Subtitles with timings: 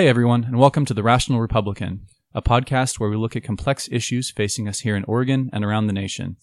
[0.00, 3.86] Hey, everyone, and welcome to The Rational Republican, a podcast where we look at complex
[3.92, 6.38] issues facing us here in Oregon and around the nation.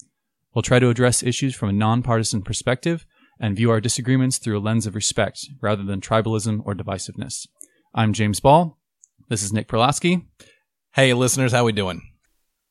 [0.54, 3.04] We'll try to address issues from a nonpartisan perspective
[3.40, 7.48] and view our disagreements through a lens of respect rather than tribalism or divisiveness.
[7.92, 8.78] I'm James Ball.
[9.28, 10.24] This is Nick Perlasky.
[10.92, 12.00] Hey, listeners, how we doing?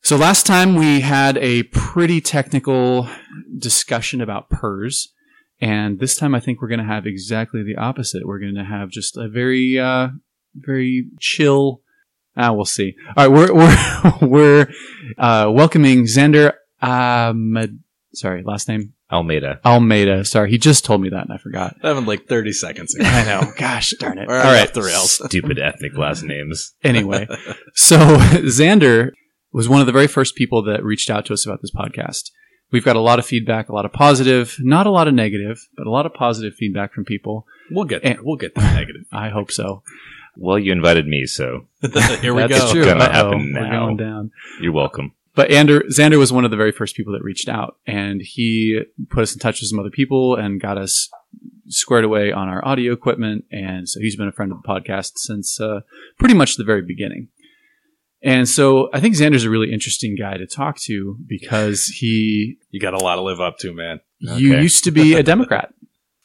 [0.03, 3.09] So last time we had a pretty technical
[3.57, 5.13] discussion about PERS.
[5.59, 8.25] And this time I think we're going to have exactly the opposite.
[8.25, 10.11] We're going to have just a very, uh,
[10.57, 11.81] very chill.
[12.35, 12.95] Ah, we'll see.
[13.15, 14.67] All right, we're we're we're
[15.17, 16.53] uh, welcoming Xander.
[16.81, 17.81] Um,
[18.13, 19.59] sorry, last name Almeida.
[19.65, 20.25] Almeida.
[20.25, 21.75] Sorry, he just told me that and I forgot.
[21.81, 23.05] That happened like 30 seconds ago.
[23.05, 23.51] I know.
[23.57, 24.27] Gosh darn it.
[24.27, 24.67] We're All right right.
[24.67, 25.21] off the rails.
[25.25, 26.73] Stupid ethnic last names.
[26.83, 27.27] Anyway,
[27.73, 29.11] so Xander
[29.51, 32.31] was one of the very first people that reached out to us about this podcast.
[32.71, 35.57] We've got a lot of feedback, a lot of positive, not a lot of negative,
[35.77, 37.45] but a lot of positive feedback from people.
[37.71, 38.19] We'll get there.
[38.21, 38.73] We'll get there.
[38.73, 39.03] Negative.
[39.11, 39.83] I hope so.
[40.39, 41.67] Well, you invited me, so
[42.21, 42.71] Here we That's go.
[42.73, 42.85] true.
[42.85, 43.85] Gonna Uh-oh, happen We're now.
[43.85, 44.31] going down.
[44.61, 45.13] you're welcome.
[45.35, 48.81] But Ander, Xander was one of the very first people that reached out, and he
[49.09, 51.09] put us in touch with some other people and got us
[51.67, 53.45] squared away on our audio equipment.
[53.51, 55.81] And so he's been a friend of the podcast since uh,
[56.17, 57.27] pretty much the very beginning.
[58.23, 62.79] And so I think Xander's a really interesting guy to talk to because he You
[62.79, 63.99] got a lot to live up to, man.
[64.19, 64.63] you Okay.
[64.63, 65.71] used to be a Democrat.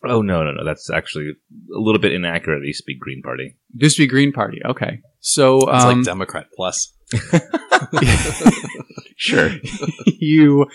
[0.04, 0.64] Oh no, no, no.
[0.64, 1.30] That's actually
[1.74, 2.62] a little bit inaccurate.
[2.62, 3.56] It used to be Green Party.
[3.74, 4.60] used to be Green Party.
[4.64, 6.92] Okay, so It's um, like Democrat plus.
[9.16, 9.50] Sure.
[10.18, 10.66] you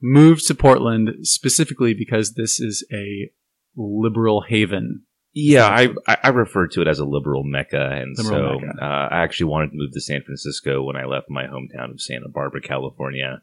[0.00, 3.30] moved to Portland specifically because this is a
[3.76, 5.02] liberal haven.
[5.34, 8.78] yeah, I, I I refer to it as a liberal mecca, and Liberal so mecca.
[8.82, 12.00] Uh, I actually wanted to move to San Francisco when I left my hometown of
[12.00, 13.42] Santa Barbara, California.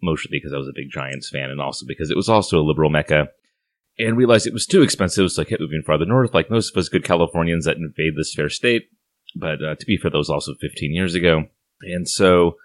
[0.00, 2.62] Mostly because I was a big Giants fan, and also because it was also a
[2.62, 3.30] liberal mecca.
[3.98, 6.78] And realized it was too expensive, so I kept moving farther north, like most of
[6.78, 8.90] us good Californians that invade this fair state.
[9.34, 11.46] But uh, to be fair, that was also 15 years ago.
[11.82, 12.56] And so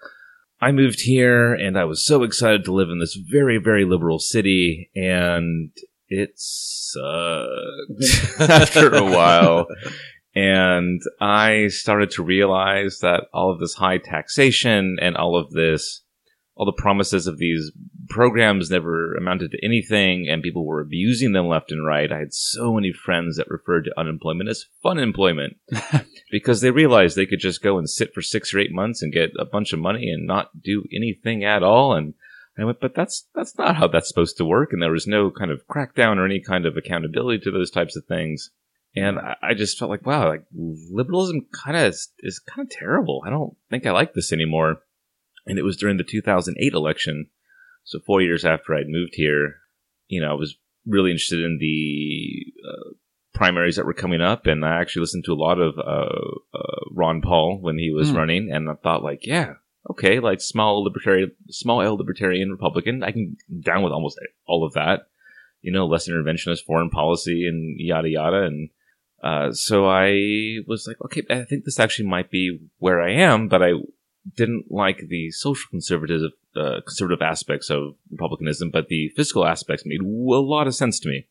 [0.60, 4.18] I moved here, and I was so excited to live in this very, very liberal
[4.18, 5.70] city, and
[6.08, 7.00] it sucked
[8.50, 9.66] after a while.
[10.34, 16.02] And I started to realize that all of this high taxation and all of this,
[16.56, 17.70] all the promises of these
[18.08, 22.10] programs never amounted to anything, and people were abusing them left and right.
[22.10, 25.56] I had so many friends that referred to unemployment as fun employment
[26.30, 29.12] because they realized they could just go and sit for six or eight months and
[29.12, 31.94] get a bunch of money and not do anything at all.
[31.94, 32.14] And
[32.58, 34.72] I went, but that's that's not how that's supposed to work.
[34.72, 37.96] And there was no kind of crackdown or any kind of accountability to those types
[37.96, 38.50] of things.
[38.96, 42.70] And I, I just felt like, wow, like liberalism kind of is, is kind of
[42.70, 43.22] terrible.
[43.26, 44.78] I don't think I like this anymore.
[45.46, 47.26] And it was during the 2008 election,
[47.84, 49.56] so four years after I'd moved here.
[50.08, 50.56] You know, I was
[50.86, 52.90] really interested in the uh,
[53.32, 56.80] primaries that were coming up, and I actually listened to a lot of uh, uh,
[56.90, 58.16] Ron Paul when he was Hmm.
[58.16, 59.54] running, and I thought, like, yeah,
[59.90, 64.74] okay, like small libertarian, small L libertarian Republican, I can down with almost all of
[64.74, 65.06] that.
[65.62, 68.68] You know, less interventionist foreign policy and yada yada, and
[69.22, 73.48] uh, so I was like, okay, I think this actually might be where I am,
[73.48, 73.72] but I
[74.36, 76.20] didn't like the social conservative
[76.56, 81.08] uh, conservative aspects of republicanism, but the fiscal aspects made a lot of sense to
[81.08, 81.26] me.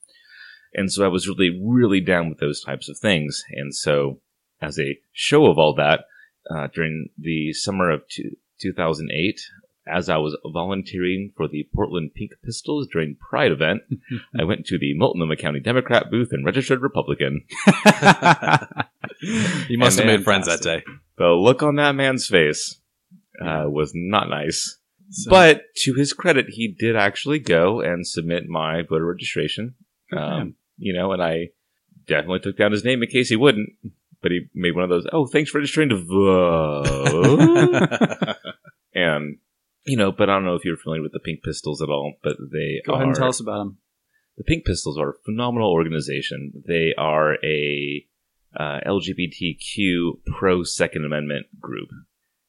[0.74, 3.44] And so I was really, really down with those types of things.
[3.52, 4.20] And so,
[4.62, 6.06] as a show of all that,
[6.50, 9.40] uh, during the summer of two, 2008,
[9.86, 13.82] as I was volunteering for the Portland Pink Pistols during Pride event,
[14.40, 17.46] I went to the Multnomah County Democrat booth and registered Republican.
[19.70, 20.84] You must have made friends that day.
[21.18, 22.80] The look on that man's face
[23.42, 24.78] uh, was not nice.
[25.14, 29.76] So- But to his credit, he did actually go and submit my voter registration.
[30.12, 31.50] Um, you know, and I
[32.08, 33.70] definitely took down his name in case he wouldn't.
[34.22, 36.88] But he made one of those, oh, thanks for registering to vote.
[38.96, 39.38] and,
[39.86, 42.14] you know, but I don't know if you're familiar with the Pink Pistols at all,
[42.24, 42.96] but they Go are.
[42.96, 43.78] ahead and tell us about them.
[44.38, 46.64] The Pink Pistols are a phenomenal organization.
[46.66, 48.06] They are a
[48.58, 51.90] uh, LGBTQ pro Second Amendment group.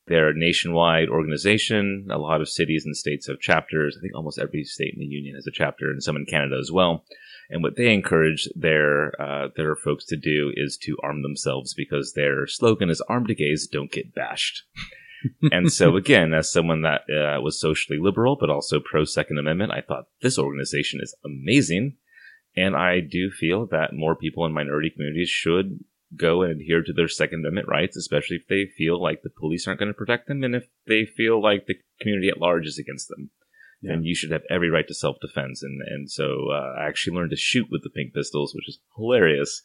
[0.07, 2.09] They're a nationwide organization.
[2.11, 3.97] A lot of cities and states have chapters.
[3.99, 6.57] I think almost every state in the union has a chapter, and some in Canada
[6.61, 7.05] as well.
[7.51, 12.13] And what they encourage their uh, their folks to do is to arm themselves because
[12.13, 14.63] their slogan is "Armed to gays, don't get bashed."
[15.53, 19.73] and so, again, as someone that uh, was socially liberal but also pro Second Amendment,
[19.73, 21.97] I thought this organization is amazing.
[22.57, 25.81] And I do feel that more people in minority communities should
[26.17, 29.67] go and adhere to their Second Amendment rights, especially if they feel like the police
[29.67, 32.79] aren't going to protect them and if they feel like the community at large is
[32.79, 33.31] against them.
[33.81, 33.93] Yeah.
[33.93, 35.63] And you should have every right to self defense.
[35.63, 38.79] And, and so uh, I actually learned to shoot with the pink pistols, which is
[38.97, 39.63] hilarious.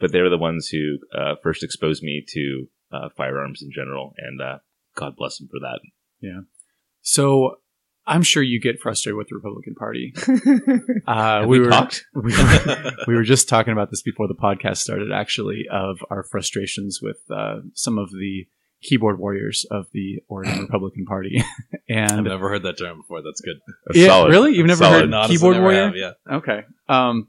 [0.00, 4.40] but they're the ones who uh, first exposed me to uh, firearms in general, and
[4.42, 4.58] uh,
[4.96, 5.80] God bless them for that.
[6.20, 6.40] Yeah.
[7.02, 7.56] So
[8.06, 10.14] I'm sure you get frustrated with the Republican Party.
[11.06, 12.04] Uh, we, we were talked?
[12.14, 16.22] we were we were just talking about this before the podcast started, actually, of our
[16.22, 18.46] frustrations with uh, some of the
[18.82, 21.42] keyboard warriors of the Oregon Republican Party.
[21.88, 23.20] And I've never heard that term before.
[23.22, 23.56] That's good.
[23.94, 24.30] yeah, Solid.
[24.30, 25.00] really, you've never Solid.
[25.02, 25.86] heard Honestly, keyboard never warrior?
[25.86, 26.12] have, yeah.
[26.30, 26.62] Okay.
[26.88, 27.28] Um,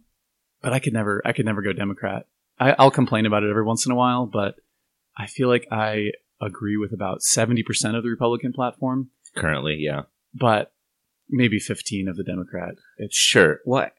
[0.61, 2.27] but I could never, I could never go Democrat.
[2.59, 4.55] I, I'll complain about it every once in a while, but
[5.17, 7.63] I feel like I agree with about 70%
[7.95, 10.03] of the Republican platform, Currently, yeah.
[10.33, 10.73] But
[11.29, 12.75] maybe 15 of the Democrat.
[12.97, 13.59] It's Sure.
[13.65, 13.93] What?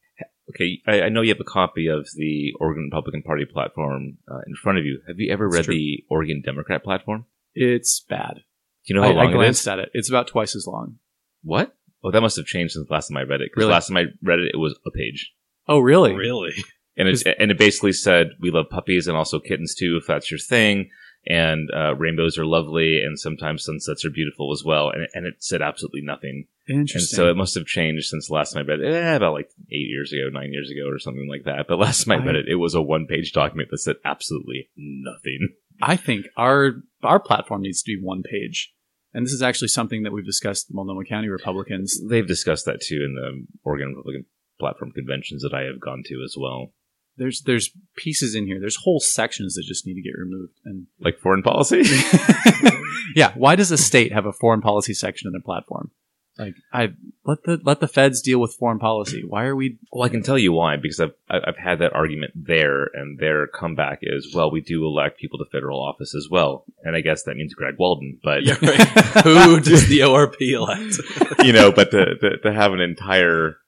[0.51, 4.41] Okay, I, I know you have a copy of the Oregon Republican Party platform uh,
[4.47, 5.01] in front of you.
[5.09, 5.75] Have you ever It's read true.
[5.75, 7.25] the Oregon Democrat platform?
[7.55, 8.35] it's bad.
[8.35, 9.69] Do you know how I, long I glanced is?
[9.69, 9.89] at it.
[9.95, 10.97] It's about twice as long.
[11.43, 11.75] What?
[12.03, 13.51] Oh, that must have changed since the last time I read it.
[13.51, 13.73] Because Really?
[13.73, 15.33] last time I read it, it was a page.
[15.67, 16.15] Oh, really?
[16.15, 16.53] Really?
[16.99, 20.07] and it Is- and it basically said we love puppies and also kittens too if
[20.07, 20.91] that's your thing
[21.26, 25.35] and uh, rainbows are lovely and sometimes sunsets are beautiful as well and, and it
[25.38, 27.17] said absolutely nothing and Interesting.
[27.17, 29.88] so it must have changed since last time I read it eh, about like eight
[29.88, 32.49] years ago nine years ago or something like that but last time I read it
[32.49, 35.49] it was a one page document that said absolutely nothing
[35.82, 38.73] I think our our platform needs to be one page.
[39.12, 42.00] And this is actually something that we've discussed with Multnomah County Republicans.
[42.09, 44.27] they've discussed that too in the Oregon Republican
[44.59, 46.73] platform conventions that I have gone to as well
[47.17, 48.59] There's there's pieces in here.
[48.61, 50.55] There's whole sections that just need to get removed.
[50.65, 51.83] And like foreign policy
[53.15, 55.91] yeah, why does a state have a foreign policy section in their platform?
[56.37, 56.95] Like I
[57.25, 59.23] let the let the feds deal with foreign policy.
[59.25, 61.93] Why are we Well, I can tell you why because I've I- I've had that
[61.95, 66.27] argument there, and their comeback is, well, we do elect people to federal office as
[66.29, 69.23] well, and I guess that means Greg Walden, but Yeah, right.
[69.23, 70.99] Who does the ORP elect?
[71.45, 73.59] you know, but to, to to have an entire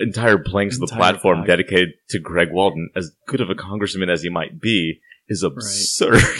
[0.00, 1.46] entire planks of the platform block.
[1.46, 6.20] dedicated to Greg Walden, as good of a congressman as he might be, is absurd.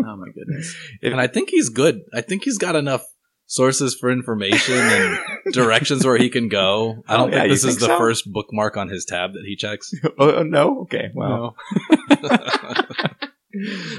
[0.00, 0.76] Oh my goodness.
[1.02, 2.02] and I think he's good.
[2.14, 3.02] I think he's got enough
[3.46, 5.18] sources for information and
[5.52, 7.02] directions where he can go.
[7.08, 7.98] I don't Oh, think this is think the so?
[7.98, 9.90] first bookmark on his tab that he checks.
[10.18, 11.56] Oh, oh no, okay, Well,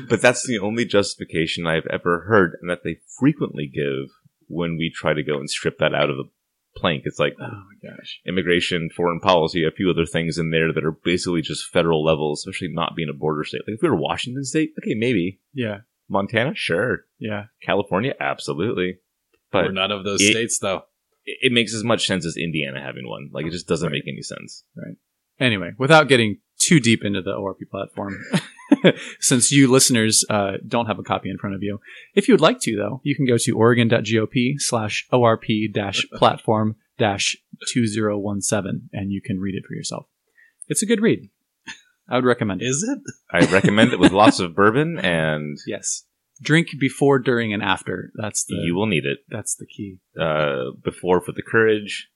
[0.08, 4.10] but that's the only justification I've ever heard, and that they frequently give
[4.48, 6.30] when we try to go and strip that out of the
[6.76, 7.04] plank.
[7.06, 8.20] It's like oh my gosh.
[8.28, 12.34] immigration, foreign policy, a few other things in there that are basically just federal level,
[12.34, 13.62] especially not being a border state.
[13.68, 15.40] Like if we were Washington State, okay, maybe.
[15.54, 15.80] Yeah.
[16.10, 17.06] Montana, sure.
[17.20, 17.46] Yeah.
[17.64, 18.98] California, absolutely.
[19.52, 20.84] But We're But none of those it- states, though.
[21.26, 23.30] it, it makes as much sense as Indiana having one.
[23.32, 24.02] Like it just doesn't Right.
[24.06, 24.64] make any sense.
[24.76, 24.96] Right.
[25.40, 28.14] Anyway, without getting too deep into the ORP platform,
[29.20, 31.80] since you listeners uh, don't have a copy in front of you,
[32.16, 36.76] if you would like to, though, you can go to oregon.gop slash ORP dash platform
[36.98, 37.38] dash
[37.74, 40.06] 2017 and you can read it for yourself.
[40.68, 41.30] It's a good read.
[42.10, 42.66] I would recommend it.
[42.66, 43.00] Is it?
[43.32, 46.06] I recommend it with lots of bourbon, and Yes.
[46.42, 48.12] Drink before, during, and after.
[48.16, 49.20] That's the you will need it.
[49.28, 49.98] that's the key.
[50.20, 52.10] Uh, before for the courage,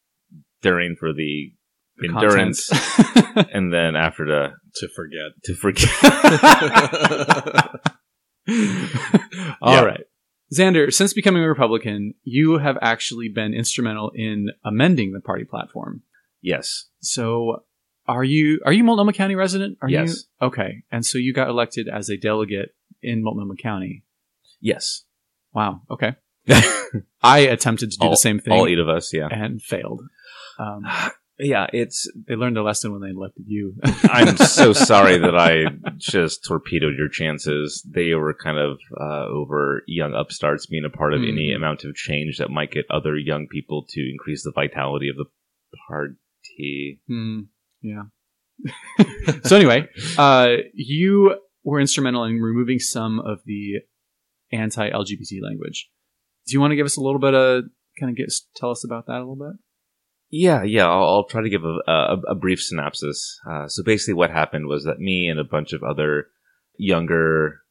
[0.62, 1.54] during for the,
[1.98, 2.72] The endurance,
[3.54, 5.32] and then after to To forget.
[5.44, 5.90] to forget.
[9.62, 9.84] All Yeah.
[9.84, 10.04] right,
[10.54, 16.02] Xander, since becoming a Republican, you have actually been instrumental in amending the party platform.
[16.42, 16.86] yes.
[17.02, 17.64] So,
[18.08, 19.78] are you are you Multnomah County resident?
[19.82, 20.26] Are Yes.
[20.42, 20.84] you okay?
[20.92, 24.04] And so you got elected as a delegate in Multnomah County.
[24.60, 25.06] Yes.
[25.54, 25.82] Wow.
[25.90, 26.16] Okay.
[27.24, 29.28] I attempted to do all, the same thing all eight of us, yeah.
[29.32, 30.02] and failed.
[30.60, 30.86] Um,
[31.40, 32.10] Yeah, it's.
[32.28, 33.76] they learned a lesson when they elected you.
[34.04, 35.66] I'm so sorry that I
[35.98, 37.82] just torpedoed your chances.
[37.90, 41.56] They were kind of uh, over young upstarts being a part of any Mhm.
[41.56, 45.26] amount of change that might get other young people to increase the vitality of the
[45.88, 47.02] party.
[47.08, 47.40] Hmm.
[47.82, 48.04] Yeah.
[49.44, 49.88] so anyway,
[50.18, 53.80] uh, you were instrumental in removing some of the
[54.52, 55.90] anti-LGBT language.
[56.46, 57.64] Do you want to give us a little bit of
[58.00, 59.58] kind of get tell us about that a little bit?
[60.36, 60.88] Yeah, yeah.
[60.88, 63.40] I'll, I'll try to give a, a, a brief synopsis.
[63.48, 66.30] Uh, so basically, what happened was that me and a bunch of other
[66.76, 67.62] younger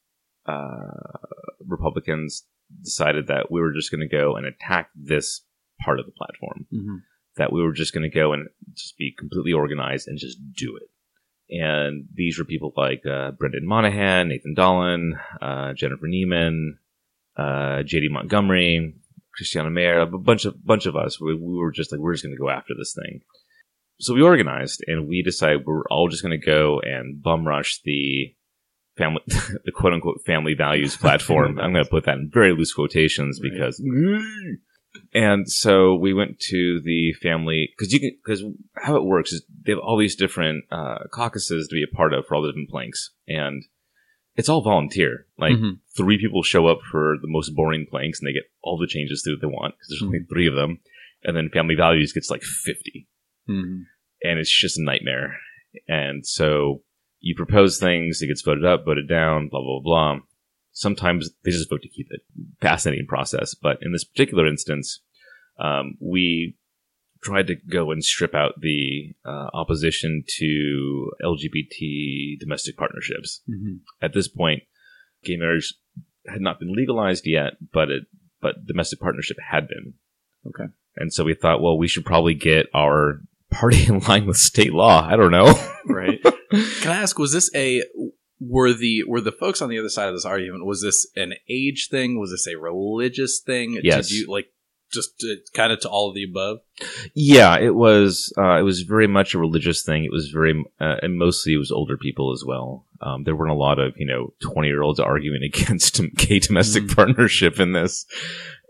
[0.46, 1.18] uh,
[1.66, 2.44] Republicans
[2.84, 5.42] decided that we were just going to go and attack this
[5.84, 6.66] part of the platform.
[6.72, 6.96] Mm-hmm.
[7.36, 10.76] That we were just going to go and just be completely organized and just do
[10.76, 11.60] it.
[11.60, 16.74] And these were people like uh, Brendan Monahan, Nathan Dolan, uh, Jennifer Neiman,
[17.36, 18.94] uh, JD Montgomery,
[19.36, 21.20] Christiana Mayer, a bunch of bunch of us.
[21.20, 23.20] We, we were just like, we're just going to go after this thing.
[24.00, 27.80] So we organized and we decided we're all just going to go and bum rush
[27.84, 28.34] the
[28.98, 31.58] family, the quote unquote family values platform.
[31.60, 33.52] I'm going to put that in very loose quotations Right.
[33.52, 33.80] because,
[35.14, 38.42] and so we went to the family because you can because
[38.76, 42.12] how it works is they have all these different uh, caucuses to be a part
[42.12, 43.62] of for all the different planks, and
[44.36, 45.26] it's all volunteer.
[45.38, 45.78] Like Mhm.
[45.96, 49.22] three people show up for the most boring planks, and they get all the changes
[49.22, 50.80] through that they want because there's only three of them,
[51.24, 53.08] and then family values gets like fifty,
[53.48, 53.84] Mhm.
[54.22, 55.38] and it's just a nightmare.
[55.88, 56.82] And so
[57.20, 60.20] you propose things, it gets voted up, voted down, blah blah blah.
[60.72, 62.22] Sometimes they just vote to keep it.
[62.60, 65.00] Fascinating process, but in this particular instance,
[65.58, 66.56] um, we
[67.22, 73.42] tried to go and strip out the uh, opposition to LGBT domestic partnerships.
[73.48, 73.80] Mhm.
[74.00, 74.62] At this point,
[75.24, 75.74] gay marriage
[76.26, 78.04] had not been legalized yet, but it
[78.40, 79.94] but domestic partnership had been.
[80.48, 80.70] Okay.
[80.96, 84.72] And so we thought, well, we should probably get our party in line with state
[84.72, 85.06] law.
[85.08, 85.54] I don't know.
[85.86, 86.20] Right.
[86.50, 87.82] Can I ask, was this a
[88.40, 90.66] were the were the folks on the other side of this argument?
[90.66, 92.18] Was this an age thing?
[92.18, 93.78] Was this a religious thing?
[93.82, 94.08] Yes.
[94.08, 94.48] Did you like
[94.92, 96.58] just uh, kind of to all of the above?
[97.14, 98.32] Yeah, it was.
[98.36, 100.04] Uh, it was very much a religious thing.
[100.04, 102.86] It was very, uh, and mostly it was older people as well.
[103.00, 106.84] Um, there weren't a lot of you know twenty year olds arguing against gay domestic
[106.84, 106.94] Mm.
[106.96, 108.06] partnership in this,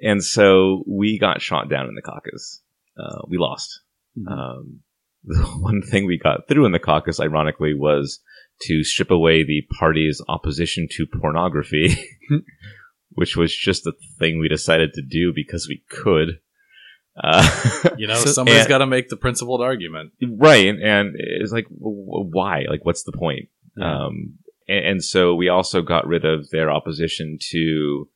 [0.03, 2.63] and so we got shot down in the caucus.
[2.99, 3.81] Uh, we lost.
[4.19, 4.31] Mhm.
[4.31, 4.81] Um,
[5.25, 8.21] the one thing we got through in the caucus, ironically, was
[8.63, 11.97] to strip away the party's opposition to pornography,
[13.15, 16.39] which was just a thing we decided to do because we could.
[17.23, 17.47] Uh,
[17.99, 20.13] You know, So- somebody's and- got to make the principled argument.
[20.39, 24.07] right and it's like w- w- why like what's the point Yeah.
[24.07, 24.39] um
[24.69, 28.09] and, and so we also got rid of their opposition to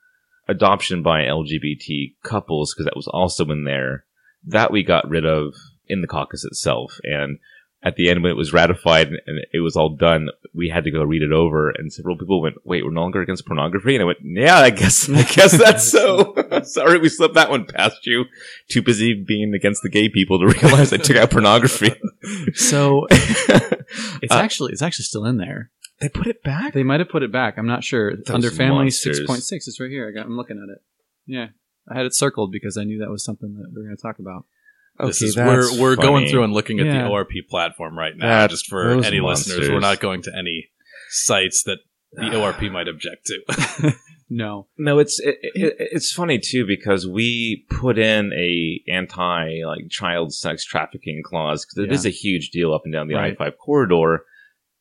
[0.49, 4.05] adoption by lgbt couples because that was also in there
[4.47, 5.53] that we got rid of
[5.89, 7.39] in the caucus itself and
[7.87, 10.91] at the end when it was ratified and it was all done we had to
[10.91, 14.03] go read it over and several people went wait we're no longer against pornography and
[14.03, 18.05] i went yeah i guess i guess that's so sorry we slipped that one past
[18.07, 18.25] you
[18.69, 21.91] too busy being against the gay people to realize i took out pornography
[22.55, 25.71] So it's Uh, actually it's actually still in there.
[26.01, 26.73] they put it back.
[26.75, 27.57] They might have put it back.
[27.57, 28.17] I'm not sure.
[28.17, 30.09] Those Under family six point six, it's right here.
[30.09, 30.27] I got.
[30.27, 30.83] I'm looking at it.
[31.27, 31.49] Yeah,
[31.89, 34.03] I had it circled because I knew that was something that we are going to
[34.03, 34.45] talk about.
[35.01, 37.05] This is we're we're going through and looking at Yeah.
[37.05, 38.27] the ORP platform right now.
[38.43, 40.69] That- just for those any listeners, we're not going to any
[41.11, 41.79] sites that
[42.13, 43.93] the ORP might object to.
[44.29, 44.67] No.
[44.77, 50.35] no, it's it, it, it's funny too because we put in a anti like child
[50.35, 51.95] sex trafficking clause because it Yeah.
[51.95, 53.39] is a huge deal up and down the I Right.
[53.39, 54.25] five corridor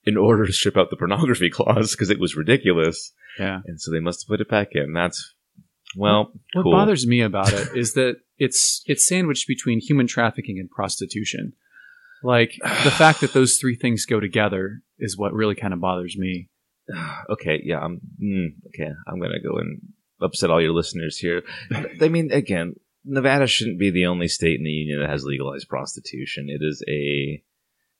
[0.03, 3.59] in order to strip out the pornography clause because it was ridiculous, Yeah.
[3.67, 4.93] and so they must have put it back in.
[4.93, 5.35] That's
[5.95, 6.71] well, What cool.
[6.71, 11.53] bothers me about it is that it's it's sandwiched between human trafficking and prostitution.
[12.23, 16.17] Like the fact that those three things go together is what really kind of bothers
[16.17, 16.49] me.
[17.29, 18.91] okay, yeah, I'm mm, okay.
[19.07, 19.81] I'm gonna go and
[20.21, 21.43] upset all your listeners here.
[22.01, 25.69] I mean, again, Nevada shouldn't be the only state in the union that has legalized
[25.69, 26.49] prostitution.
[26.49, 27.43] It is a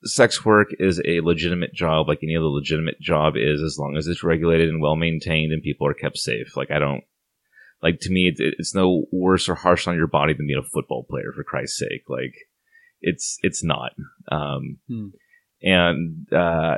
[0.04, 4.08] sex work is a legitimate job, like any other legitimate job is, as long as
[4.08, 6.56] it's regulated and well maintained and people are kept safe.
[6.56, 7.04] Like I don't
[7.82, 10.70] like to me, it, it's no worse or harsh on your body than being a
[10.70, 11.32] football player.
[11.36, 12.34] For Christ's sake, like
[13.02, 13.92] it's it's not.
[14.32, 15.08] Um, Hmm.
[15.62, 16.76] And uh,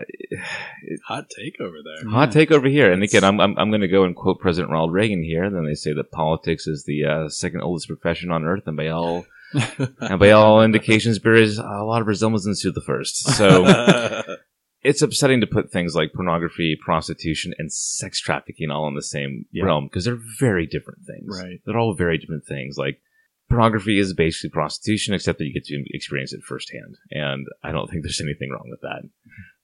[1.08, 2.10] Hot take over there.
[2.10, 2.92] Hot take over here.
[2.92, 5.44] And again, I'm, I'm, I'm going to go and quote President Ronald Reagan here.
[5.44, 8.78] And then they say that politics is the uh, second oldest profession on earth, and
[8.78, 9.26] by all
[10.00, 13.18] and by all indications, bears a lot of resemblance to the first.
[13.36, 13.66] So
[14.88, 19.46] it's upsetting to put things like pornography, prostitution, and sex trafficking all in the same
[19.52, 19.66] Yeah.
[19.66, 21.28] realm because they're very different things.
[21.44, 21.60] Right.
[21.66, 22.78] They're all very different things.
[22.78, 23.02] Like
[23.50, 26.96] pornography is basically prostitution, except that you get to experience it firsthand.
[27.12, 29.02] And I don't think there's anything wrong with that.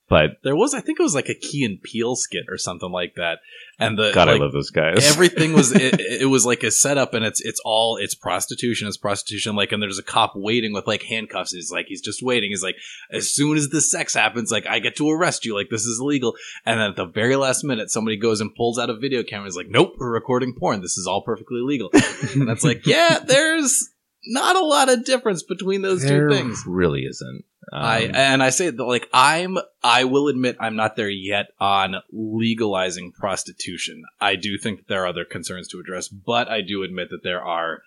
[0.06, 2.90] But there was, I think it was like a Key and Peele skit or something
[2.90, 3.38] like that,
[3.78, 5.10] and the God, like, I love those guys.
[5.10, 8.98] everything was it, it was like a setup and it's it's all it's prostitution it's
[8.98, 11.52] prostitution like and there's a cop waiting with like handcuffs.
[11.52, 12.50] He's like he's just waiting.
[12.50, 12.76] He's like
[13.10, 15.54] as soon as the sex happens like i get to arrest you.
[15.54, 16.34] Like this is illegal.
[16.66, 19.48] And then at the very last minute somebody goes and pulls out a video camera.
[19.48, 20.82] Is like nope we're recording porn.
[20.82, 21.90] This is all perfectly legal.
[22.34, 23.90] And that's like yeah there's
[24.26, 26.62] not a lot of difference between those there two things.
[26.66, 27.44] really isn't.
[27.72, 31.46] Um, I and I say that like I'm I will admit I'm not there yet
[31.60, 34.04] on legalizing prostitution.
[34.20, 37.22] I do think that there are other concerns to address, but I do admit that
[37.22, 37.82] there are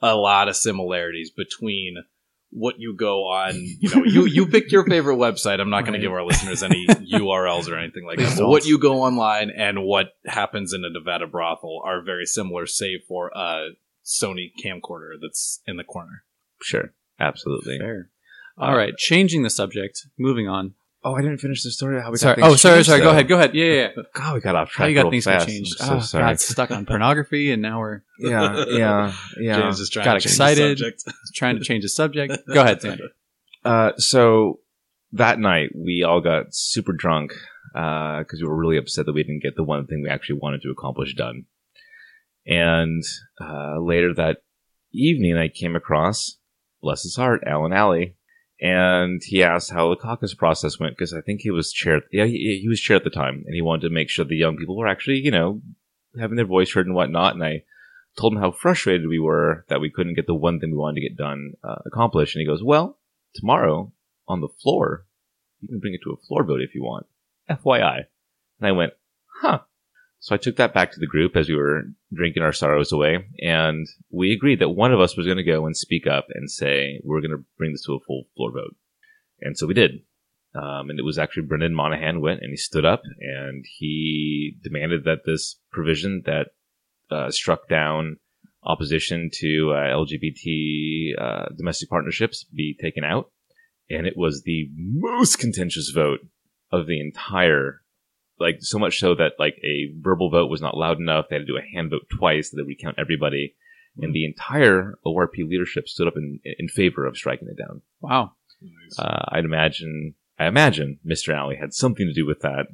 [0.00, 1.96] a lot of similarities between
[2.54, 5.60] what you go on, you know, you you pick your favorite website.
[5.60, 5.98] I'm not going Right.
[6.00, 8.36] to give our listeners any URLs or anything like that.
[8.36, 12.66] But what you go online and what happens in a Nevada brothel are very similar,
[12.66, 13.70] save for a
[14.04, 16.24] Sony camcorder that's in the corner.
[16.60, 17.78] sure, absolutely.
[17.78, 18.10] Fair.
[18.58, 20.06] All right, changing the subject.
[20.18, 20.74] Moving on.
[21.04, 22.00] Oh, I didn't finish the story.
[22.00, 22.36] How we Sorry.
[22.36, 23.00] got things Oh, sorry, changed, sorry.
[23.00, 23.26] Go ahead.
[23.26, 23.54] Go ahead.
[23.56, 23.88] Yeah, yeah.
[23.96, 24.02] yeah.
[24.14, 24.90] God, we got off How track.
[24.90, 25.48] you got things fast.
[25.48, 25.76] changed?
[25.80, 26.24] I'm so oh, sorry.
[26.26, 29.60] got stuck on pornography, and now we're Yeah, yeah, yeah.
[29.60, 30.78] James is trying Got to change the excited.
[30.78, 31.04] subject.
[31.34, 32.34] trying to change the subject.
[32.46, 33.02] Go ahead, Sandy.
[33.64, 34.60] Uh, so
[35.12, 37.32] that night we all got super drunk
[37.72, 40.62] because we were really upset that we didn't get the one thing we actually wanted
[40.62, 41.46] to accomplish done.
[42.46, 43.02] And
[43.40, 44.38] uh, later that
[44.92, 46.38] evening, I came across,
[46.80, 48.16] bless his heart, Allen Alley,
[48.62, 52.02] and he asked how the caucus process went because I think he was chair.
[52.12, 54.36] Yeah, he, he was chair at the time, and he wanted to make sure the
[54.36, 55.60] young people were actually, you know,
[56.18, 57.34] having their voice heard and whatnot.
[57.34, 57.64] And I
[58.16, 61.00] told him how frustrated we were that we couldn't get the one thing we wanted
[61.00, 62.36] to get done uh, accomplished.
[62.36, 63.00] And he goes, "Well,
[63.34, 63.92] tomorrow
[64.28, 65.06] on the floor,
[65.60, 67.06] you can bring it to a floor vote if you want.
[67.50, 68.04] FYI."
[68.60, 68.92] And I went,
[69.40, 69.62] "Huh."
[70.22, 71.82] So I took that back to the group as we were
[72.14, 75.66] drinking our sorrows away, and we agreed that one of us was going to go
[75.66, 78.76] and speak up and say we're going to bring this to a full floor vote.
[79.40, 80.02] And so we did.
[80.54, 85.02] Um, and it was actually Brendan Monahan went and he stood up and he demanded
[85.04, 86.48] that this provision that
[87.10, 88.18] uh, struck down
[88.62, 93.32] opposition to uh, LGBT uh, domestic partnerships be taken out.
[93.90, 96.20] And it was the most contentious vote
[96.70, 97.80] of the entire,
[98.38, 101.26] like so much so that like a verbal vote was not loud enough.
[101.28, 103.54] They had to do a hand vote twice that they recount everybody.
[103.98, 107.82] And the entire ORP leadership stood up in, in favor of striking it down.
[108.00, 108.32] Wow.
[108.98, 111.36] Uh, I'd imagine, I imagine Mr.
[111.36, 112.66] Alley had something to do with that,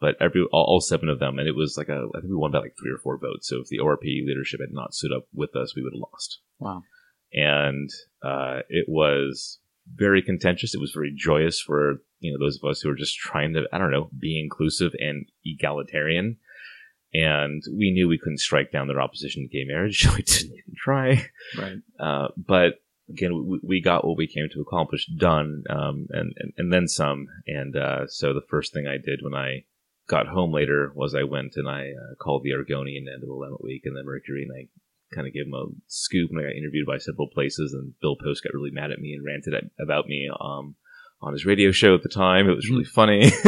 [0.00, 2.36] but every all, all seven of them, and it was like a, I think we
[2.36, 3.48] won by like three or four votes.
[3.48, 6.40] So if the ORP leadership had not stood up with us, we would have lost.
[6.58, 6.82] Wow.
[7.32, 7.88] And
[8.22, 9.58] uh, it was
[9.94, 10.74] very contentious.
[10.74, 13.64] It was very joyous for you know those of us who are just trying to,
[13.72, 16.36] I don't know, be inclusive and egalitarian.
[17.14, 20.52] And we knew we couldn't strike down their opposition to gay marriage, so we didn't
[20.52, 21.26] even try.
[21.56, 21.76] Right.
[21.98, 22.74] Uh, but
[23.08, 26.88] again, we, we got what we came to accomplish done, um, and, and and then
[26.88, 27.26] some.
[27.46, 29.64] And uh, so the first thing I did when I
[30.08, 33.34] got home later was I went and I uh, called the Oregonian end of the
[33.34, 36.30] Willamette Week and the Mercury, and I kind of gave them a scoop.
[36.30, 39.12] And I got interviewed by several places, and Bill Post got really mad at me
[39.12, 40.76] and ranted at, about me um,
[41.20, 42.48] on his radio show at the time.
[42.48, 43.30] It was really funny.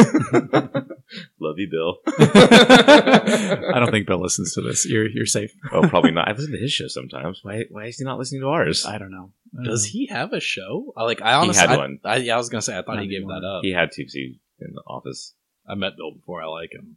[1.41, 1.97] Love you, Bill.
[2.19, 4.87] I don't think Bill listens to this.
[4.87, 5.51] You're you're safe.
[5.73, 6.29] oh, probably not.
[6.29, 7.41] I listen to his show sometimes.
[7.43, 7.65] Why?
[7.71, 8.85] Why is he not listening to ours?
[8.87, 9.33] I don't know.
[9.55, 9.91] I don't Does know.
[9.93, 10.93] he have a show?
[10.97, 11.99] I Like I honestly, had I, one.
[12.05, 13.41] I, yeah, I was gonna say I thought Not he gave anymore.
[13.41, 13.61] that up.
[13.63, 15.35] He had to in the office.
[15.67, 16.43] I met Bill before.
[16.43, 16.97] I like him.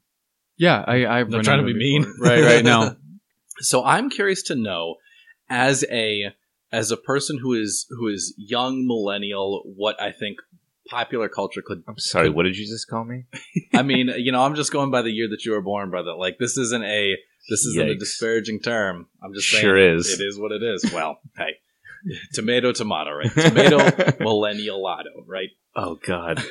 [0.57, 1.05] Yeah, I.
[1.05, 2.01] I've They're trying to be mean.
[2.03, 2.27] before.
[2.27, 2.43] Right.
[2.43, 2.65] Right.
[2.65, 2.95] No.
[3.63, 4.95] So I'm curious to know,
[5.47, 6.33] as a
[6.71, 10.37] as a person who is who is young millennial, what I think
[10.91, 11.83] popular culture could.
[11.87, 12.29] I'm sorry.
[12.29, 13.23] What did you just call me?
[13.73, 16.13] I mean, you know, I'm just going by the year that you were born, brother.
[16.13, 17.15] Like this isn't a
[17.49, 19.07] this isn't a disparaging term.
[19.23, 20.19] I'm just saying Sure is.
[20.19, 20.91] It is what it is.
[20.93, 21.55] Well, hey,
[22.33, 23.31] tomato, tomato, right?
[23.31, 23.77] Tomato,
[24.19, 25.49] millennialato, right?
[25.75, 26.43] Oh God,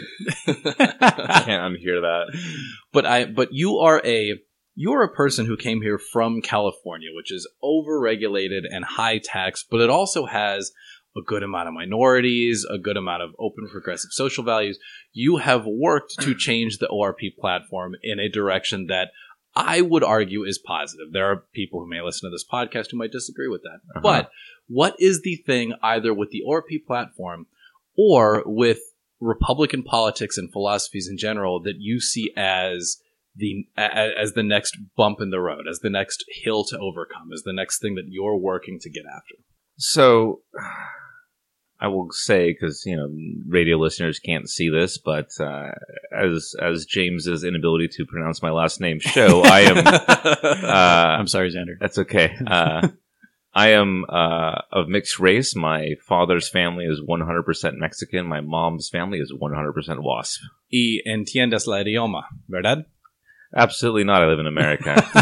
[0.48, 2.26] I can't unhear that.
[2.92, 4.38] but I but you are a
[4.74, 9.80] you're a person who came here from California, which is overregulated and high tax, but
[9.80, 10.72] it also has
[11.16, 14.78] a good amount of minorities, a good amount of open progressive social values.
[15.12, 19.08] You have worked to change the ORP platform in a direction that
[19.54, 21.12] I would argue is positive.
[21.12, 23.80] There are people who may listen to this podcast who might disagree with that.
[23.96, 24.00] Uh-huh.
[24.00, 24.30] But
[24.68, 27.46] what is the thing either with the ORP platform
[27.96, 28.78] or with
[29.20, 32.98] Republican politics and philosophies in general that you see as
[33.36, 37.42] the as the next bump in the road, as the next hill to overcome, as
[37.42, 39.34] the next thing that you're working to get after?
[39.76, 40.42] So,
[41.80, 43.08] I will say because you know
[43.48, 45.70] radio listeners can't see this, but uh,
[46.14, 49.76] as as James's inability to pronounce my last name show, I am.
[50.70, 51.78] Uh, I'm sorry, Xander.
[51.80, 52.36] That's okay.
[52.46, 52.88] Uh,
[53.54, 55.56] I am uh, of mixed race.
[55.56, 58.26] My father's family is 100% Mexican.
[58.26, 60.40] My mom's family is 100% WASP.
[60.70, 62.86] y entiendes la idioma, ¿verdad?
[63.54, 64.22] Absolutely not.
[64.22, 64.96] I live in America.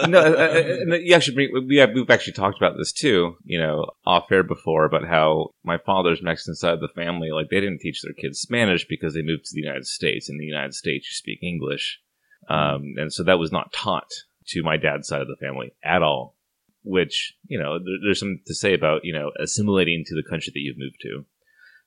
[0.00, 3.36] Uh, no, uh, uh, you actually bring, we have, we've actually talked about this too,
[3.44, 7.48] you know, off air before about how my father's Mexican side of the family, like
[7.50, 10.28] they didn't teach their kids Spanish because they moved to the United States.
[10.28, 12.00] In the United States, you speak English.
[12.48, 14.10] Um, and so that was not taught
[14.48, 16.36] to my dad's side of the family at all,
[16.82, 20.52] which, you know, there, there's something to say about, you know, assimilating to the country
[20.52, 21.24] that you've moved to.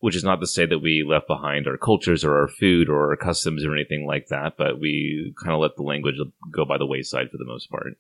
[0.03, 3.11] Which is not to say that we left behind our cultures or our food or
[3.11, 6.17] our customs or anything like that, but we kind of let the language
[6.51, 7.93] go by the wayside for the most part.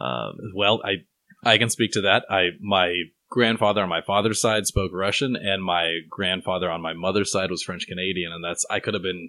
[0.00, 1.04] Um, Well, I
[1.44, 2.24] I can speak to that.
[2.30, 7.30] I my grandfather on my father's side spoke Russian, and my grandfather on my mother's
[7.30, 9.28] side was French Canadian, and that's I could have been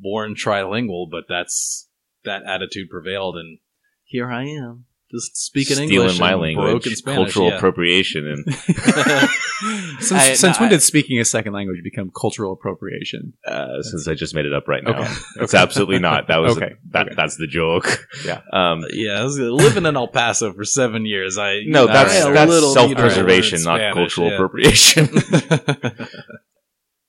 [0.00, 1.88] born trilingual, but that's
[2.24, 3.58] that attitude prevailed, and
[4.02, 4.86] here I am.
[5.14, 7.56] Just speaking stealing English, my language, broken Spanish, cultural yeah.
[7.56, 8.54] appropriation, and
[10.00, 13.34] since I- since no, when I- did speaking a second language become cultural appropriation?
[13.46, 15.12] uh, since I just made it up right now, Okay.
[15.36, 16.28] it's absolutely not.
[16.28, 16.74] That was Okay.
[16.90, 17.06] that.
[17.06, 17.14] Okay.
[17.16, 18.06] That's the joke.
[18.24, 18.40] Yeah.
[18.52, 21.38] Um, Yeah, I was living in El Paso for seven years.
[21.38, 24.28] I no, I that's had a that's self need to learn preservation, not Spanish, cultural
[24.28, 24.34] yeah.
[24.36, 25.08] appropriation.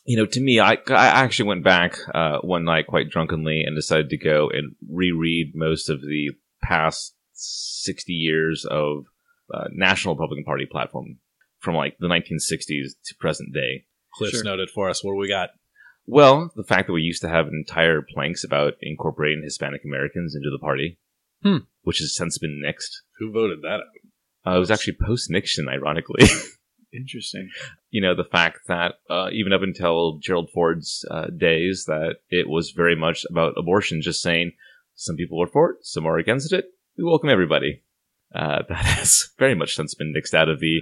[0.06, 3.76] you know, to me, I, I actually went back uh, one night quite drunkenly and
[3.76, 9.06] decided to go and reread most of the past 60 years of
[9.54, 11.18] uh, National Republican Party platform
[11.60, 13.86] from like the 1960s to present day.
[14.16, 14.44] Cliff's Sure.
[14.44, 15.04] noted for us.
[15.04, 15.50] What do we got?
[16.06, 20.50] Well, the fact that we used to have entire planks about incorporating Hispanic Americans into
[20.52, 21.00] the party,
[21.42, 21.60] Hmm.
[21.84, 22.92] which has since been nixed.
[23.20, 23.84] Who voted that out?
[24.54, 26.26] Uh, it was actually post Nixon, ironically.
[26.94, 27.50] Interesting.
[27.90, 32.48] you know the fact that uh, even up until Gerald Ford's uh, days, that it
[32.48, 34.52] was very much about abortion, just saying
[34.94, 36.66] some people are for it, some are against it.
[36.98, 37.82] We welcome everybody.
[38.34, 40.82] Uh, that has very much since been nixed out of the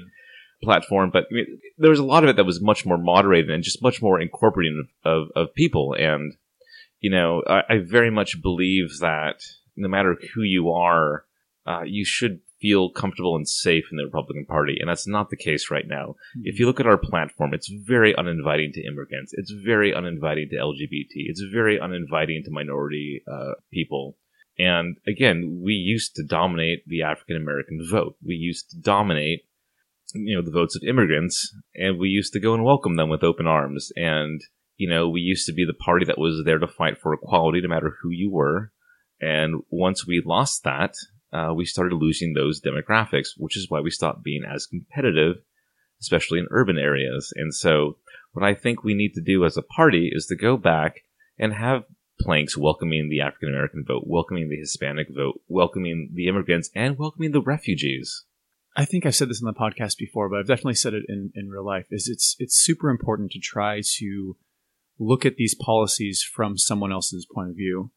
[0.62, 3.50] platform, but I mean, there was a lot of it that was much more moderated
[3.50, 5.96] and just much more incorporating of, of, of people.
[5.98, 6.34] And
[7.00, 9.44] you know, I, I very much believe that
[9.76, 11.26] no matter who you are,
[11.66, 15.38] uh, you should feel comfortable and safe in the Republican Party, and that's not the
[15.38, 16.16] case right now.
[16.44, 19.34] If you look at our platform, it's very uninviting to immigrants.
[19.34, 21.08] It's very uninviting to LGBT.
[21.14, 24.18] It's very uninviting to minority uh, people.
[24.62, 28.16] And again, we used to dominate the African American vote.
[28.24, 29.42] We used to dominate,
[30.14, 33.24] you know, the votes of immigrants, and we used to go and welcome them with
[33.24, 33.92] open arms.
[33.96, 34.42] And
[34.78, 37.62] you know, we used to be the party that was there to fight for equality,
[37.62, 38.72] no matter who you were.
[39.20, 40.96] And once we lost that,
[41.32, 45.38] uh, we started losing those demographics, which is why we stopped being as competitive,
[46.02, 47.32] especially in urban areas.
[47.36, 47.98] And so,
[48.34, 51.02] what I think we need to do as a party is to go back
[51.38, 51.84] and have
[52.22, 57.32] planks welcoming the African American vote, welcoming the Hispanic vote, welcoming the immigrants, and welcoming
[57.32, 58.26] the refugees.
[58.76, 61.32] I think I've said this in the podcast before, but I've definitely said it in,
[61.36, 61.88] in real life.
[61.92, 64.38] Is it's it's super important to try to
[65.00, 67.92] look at these policies from someone else's point of view.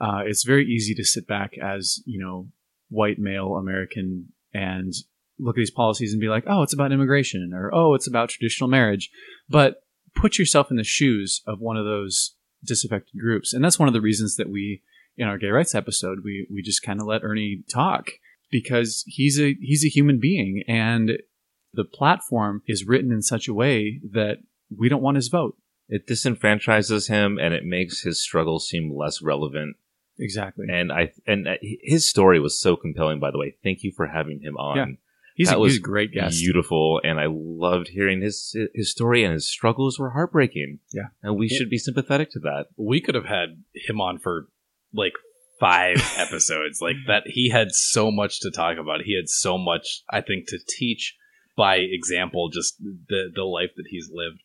[0.00, 2.48] Uh, it's very easy to sit back as you know
[2.88, 4.92] white male American and
[5.38, 8.28] look at these policies and be like, oh, it's about immigration or oh, it's about
[8.28, 9.10] traditional marriage.
[9.48, 9.76] But
[10.14, 13.94] put yourself in the shoes of one of those disaffected groups, and that's one of
[13.94, 14.82] the reasons that we
[15.16, 18.12] in our gay rights episode we we just kind of let Ernie talk
[18.50, 21.18] because he's a he's a human being and
[21.74, 24.38] the platform is written in such a way that
[24.76, 25.56] we don't want his vote.
[25.88, 29.76] It disenfranchises him and it makes his struggle seem less relevant.
[30.18, 30.66] Exactly.
[30.70, 33.18] And I and uh, his story was so compelling.
[33.18, 34.76] By the way, thank you for having him on.
[34.76, 34.86] Yeah.
[35.34, 36.40] He's That a, was he's a great guest.
[36.40, 40.80] Beautiful, and I loved hearing his his story and his struggles were heartbreaking.
[40.92, 41.08] Yeah.
[41.22, 42.66] and we should be sympathetic to that.
[42.76, 44.46] We could have had him on for
[44.92, 45.14] like
[45.58, 46.80] five episodes.
[46.82, 49.02] Like that, he had so much to talk about.
[49.02, 51.16] He had so much, I think, to teach
[51.56, 52.48] by example.
[52.50, 54.40] Just the the life that he's lived.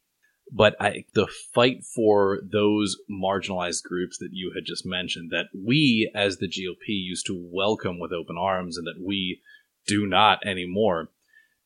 [0.50, 6.10] But I, the fight for those marginalized groups that you had just mentioned, that we
[6.16, 9.42] as the GOP used to welcome with open arms, and that we
[9.88, 11.10] do not anymore.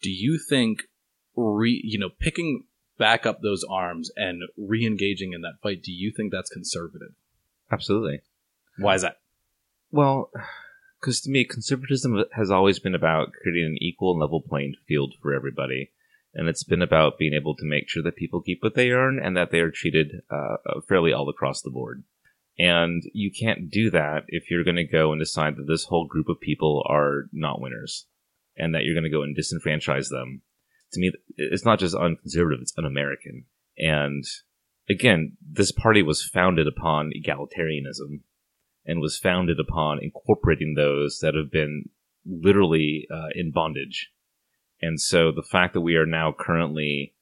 [0.01, 0.83] Do you think,
[1.35, 2.63] re, you know, picking
[2.97, 5.83] back up those arms and re-engaging in that fight?
[5.83, 7.13] Do you think that's conservative?
[7.71, 8.21] Absolutely.
[8.77, 9.17] Why is that?
[9.91, 10.31] Well,
[10.99, 15.15] because to me, conservatism has always been about creating an equal and level playing field
[15.21, 15.91] for everybody.
[16.33, 19.19] And it's been about being able to make sure that people keep what they earn
[19.21, 20.57] and that they are treated uh,
[20.87, 22.03] fairly all across the board.
[22.57, 26.05] And you can't do that if you're going to go and decide that this whole
[26.05, 28.05] group of people are not winners
[28.57, 30.41] and that you're going to go and disenfranchise them.
[30.93, 33.45] To me, it's not just unconservative, it's un American.
[33.77, 34.23] And
[34.89, 38.21] again, this party was founded upon egalitarianism
[38.85, 41.85] and was founded upon incorporating those that have been
[42.25, 44.11] literally uh, in bondage.
[44.81, 47.13] And so the fact that we are now currently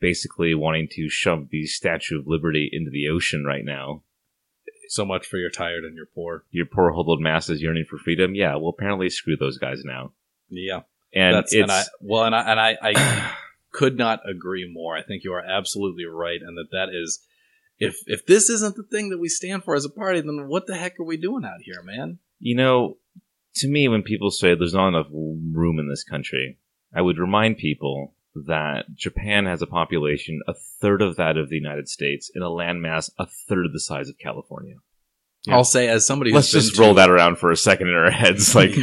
[0.00, 4.02] basically wanting to shove the Statue of Liberty into the ocean right now,
[4.88, 6.44] So much for you're tired and you're poor.
[6.50, 10.12] your poor huddled masses yearning for freedom, yeah, well, apparently screw those guys now.
[10.60, 10.80] Yeah,
[11.14, 13.32] And that's it's and I well, and I and I, I
[13.72, 14.96] could not agree more.
[14.96, 17.20] I think you are absolutely right, and that that is.
[17.78, 20.68] If, if this isn't the thing that we stand for as a party, then what
[20.68, 22.20] the heck are we doing out here, man?
[22.38, 22.98] You know,
[23.56, 26.58] to me, when people say there's not enough room in this country,
[26.94, 31.56] I would remind people that Japan has a population a third of that of the
[31.56, 34.76] United States in a landmass a third of the size of California.
[35.44, 35.56] Yeah.
[35.56, 37.94] I'll say, as somebody Let's who's just roll to- that around for a second in
[37.94, 38.54] our heads.
[38.54, 38.74] Like,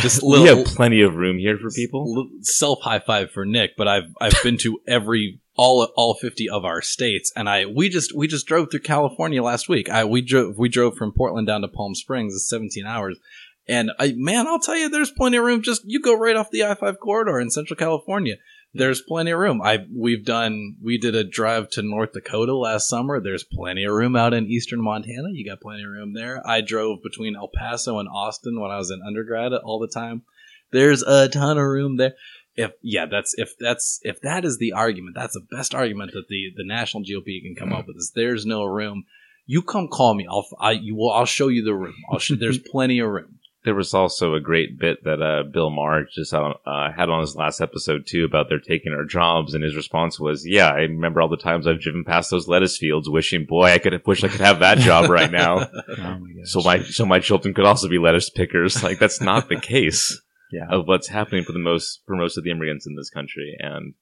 [0.00, 2.28] Just we have plenty of room here for people.
[2.42, 6.64] self high five for Nick, but I've I've been to every all all fifty of
[6.64, 9.88] our states, and I we just we just drove through California last week.
[9.90, 13.18] I we drove we drove from Portland down to Palm Springs, it's seventeen hours,
[13.66, 15.62] And I, man, I'll tell you, there's plenty of room.
[15.62, 18.36] Just you go right off the I five corridor in Central California.
[18.74, 19.62] There's plenty of room.
[19.62, 20.76] I we've done.
[20.82, 23.18] We did a drive to North Dakota last summer.
[23.18, 25.28] There's plenty of room out in eastern Montana.
[25.32, 26.46] You got plenty of room there.
[26.46, 30.22] I drove between El Paso and Austin when I was in undergrad all the time.
[30.70, 32.14] There's a ton of room there.
[32.56, 36.28] If yeah, that's if that's if that is the argument, that's the best argument that
[36.28, 39.04] the the national GOP can come up with is there's no room.
[39.46, 40.26] You come call me.
[40.28, 41.94] I'll I you will I'll show you the room.
[42.10, 43.37] I'll show, there's plenty of room.
[43.64, 47.10] There was also a great bit that uh, Bill Maher just had on, uh, had
[47.10, 50.68] on his last episode too about they're taking our jobs, and his response was, "Yeah,
[50.68, 53.92] I remember all the times I've driven past those lettuce fields, wishing, boy, I could
[53.94, 55.68] have, wish I could have that job right now,
[55.98, 56.50] Oh my gosh.
[56.50, 60.20] so my so my children could also be lettuce pickers." Like that's not the case
[60.52, 60.68] yeah.
[60.70, 63.94] of what's happening for the most for most of the immigrants in this country, and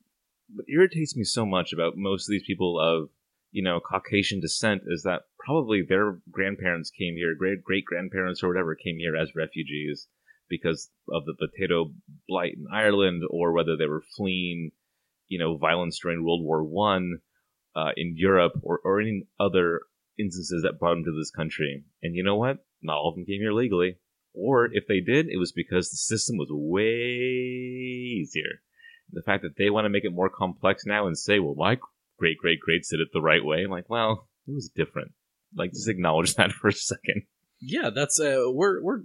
[0.55, 3.09] what irritates me so much about most of these people of
[3.53, 8.49] you know Caucasian descent is that probably their grandparents came here, great great grandparents or
[8.49, 10.09] whatever came here as refugees
[10.49, 11.93] because of the potato
[12.29, 14.73] blight in Ireland, or whether they were fleeing,
[15.29, 17.19] you know, violence during World War One
[17.77, 19.83] uh, in Europe, or or any other
[20.19, 21.85] instances that brought them to this country.
[22.03, 22.59] And you know what?
[22.83, 23.99] Not all of them came here legally,
[24.35, 26.83] or if they did, it was because the system was way
[28.21, 28.63] easier.
[29.13, 31.79] The fact that they want to make it more complex now and say, "Well, my
[32.19, 35.13] great great great did it the right way," I'm like, well, it was different.
[35.55, 37.23] Like, just acknowledge that for a second.
[37.61, 39.01] Yeah, that's uh, we're we're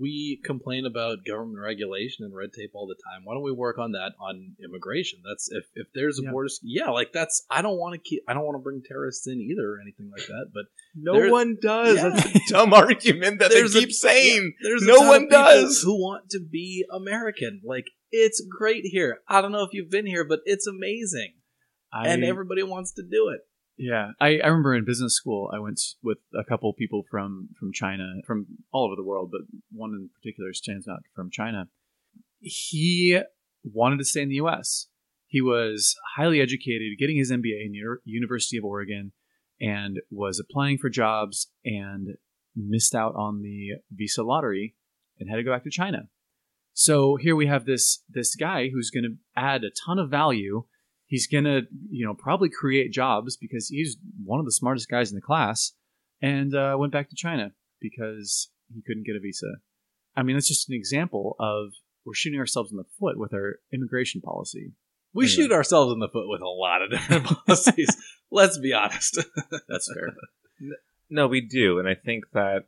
[0.00, 3.24] we complain about government regulation and red tape all the time.
[3.24, 5.20] Why don't we work on that on immigration?
[5.28, 6.30] That's if if there's a Yeah.
[6.32, 9.26] border, yeah, like that's I don't want to keep I don't want to bring terrorists
[9.28, 10.46] in either or anything like that.
[10.52, 10.64] But
[10.96, 11.96] No one does.
[11.98, 12.08] Yeah.
[12.10, 14.54] That's a dumb argument that they There's a- keep saying.
[14.62, 15.82] there's No ton one does.
[15.82, 17.60] who want to be American.
[17.64, 19.18] Like it's great here.
[19.28, 21.34] I don't know if you've been here, but it's amazing,
[21.92, 23.40] I, and everybody wants to do it.
[23.78, 27.72] Yeah, I, I remember in business school, I went with a couple people from from
[27.72, 31.68] China, from all over the world, but one in particular stands out from China.
[32.40, 33.20] He
[33.64, 34.86] wanted to stay in the U.S.
[35.26, 39.12] He was highly educated, getting his MBA in the University of Oregon,
[39.60, 42.16] and was applying for jobs and
[42.54, 44.74] missed out on the visa lottery
[45.18, 46.08] and had to go back to China.
[46.72, 50.64] So here we have this this guy who's going to add a ton of value
[51.06, 55.14] he's gonna you know probably create jobs because he's one of the smartest guys in
[55.14, 55.72] the class
[56.22, 59.46] and uh, went back to china because he couldn't get a visa
[60.16, 61.72] i mean that's just an example of
[62.04, 64.72] we're shooting ourselves in the foot with our immigration policy
[65.14, 65.34] We Anyway.
[65.36, 67.96] shoot ourselves in the foot with a lot of different policies.
[68.30, 69.18] Let's be honest.
[69.68, 70.12] that's fair
[71.10, 72.64] No, we do, and I think that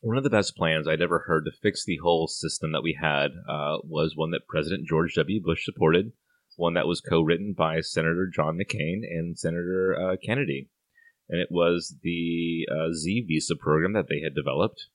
[0.00, 2.98] one of the best plans I'd ever heard to fix the whole system that we
[3.00, 5.40] had uh, was one that President George W.
[5.42, 6.12] Bush supported,
[6.56, 10.68] one that was co-written by Senator John McCain and Senator uh, Kennedy,
[11.28, 14.86] and it was the uh, Z visa program that they had developed.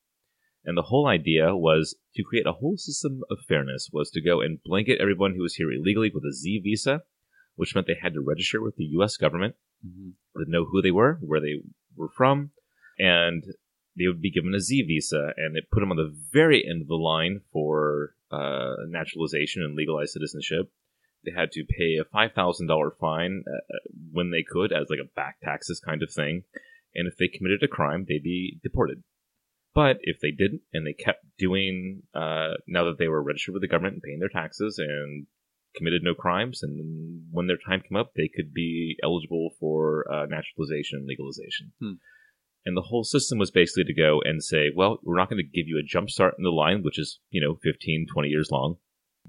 [0.63, 4.41] And the whole idea was to create a whole system of fairness, was to go
[4.41, 7.01] and blanket everyone who was here illegally with a Z visa,
[7.55, 9.17] which meant they had to register with the U.S.
[9.17, 10.13] government Mhm.
[10.35, 11.63] would know who they were, where they
[11.95, 12.51] were from,
[12.99, 13.43] and
[13.97, 16.83] they would be given a Z visa, and it put them on the very end
[16.83, 20.71] of the line for uh, naturalization and legalized citizenship.
[21.23, 23.77] They had to pay a five thousand dollar fine uh,
[24.11, 26.43] when they could, as like a back taxes kind of thing,
[26.95, 29.03] and if they committed a crime, they'd be deported.
[29.73, 33.61] But if they didn't, and they kept doing, uh, now that they were registered with
[33.61, 35.27] the government and paying their taxes and
[35.75, 40.25] committed no crimes, and when their time came up, they could be eligible for uh,
[40.25, 41.71] naturalization and legalization.
[41.79, 41.93] Hmm.
[42.65, 45.49] And the whole system was basically to go and say, well, we're not going to
[45.49, 48.49] give you a jump start in the line, which is, you know, 15, 20 years
[48.51, 48.75] long,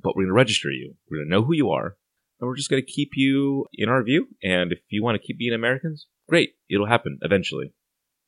[0.00, 0.94] but we're going to register you.
[1.11, 1.96] We're going to know who you are,
[2.40, 4.28] and we're just going to keep you in our view.
[4.42, 6.55] And if you want to keep being Americans, great.
[6.70, 7.72] It'll happen eventually.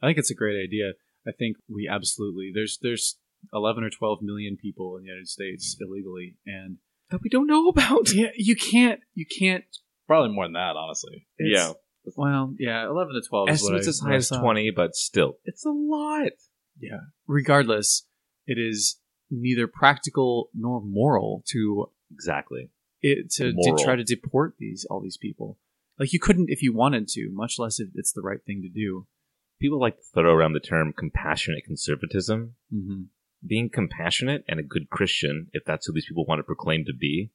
[0.03, 0.93] i think it's a great idea
[1.27, 3.17] i think we absolutely there's there's
[3.55, 6.77] 11 or 12 million people in the united states illegally and
[7.11, 8.13] That we don't know about.
[8.13, 9.65] yeah you can't you can't
[10.07, 11.27] Probably more than that, honestly.
[11.39, 11.73] it's- yeah.
[12.17, 15.39] well yeah 11 to 12 is what Estimates I- as high as 20, but still,
[15.45, 16.33] it's a lot.
[16.79, 17.01] Yeah.
[17.27, 18.07] Regardless,
[18.47, 19.01] it is
[19.41, 22.71] neither practical nor moral to Exactly.
[23.03, 25.59] it to, to try to deport these all these people.
[25.99, 28.69] Like you couldn't if you wanted to, much less if it's the right thing to
[28.69, 29.07] do.
[29.61, 32.55] People like to throw around the term compassionate conservatism.
[32.73, 33.03] Mm-hmm.
[33.47, 36.95] Being compassionate and a good Christian, if that's who these people want to proclaim to
[36.95, 37.31] be,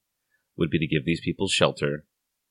[0.56, 2.04] would be to give these people shelter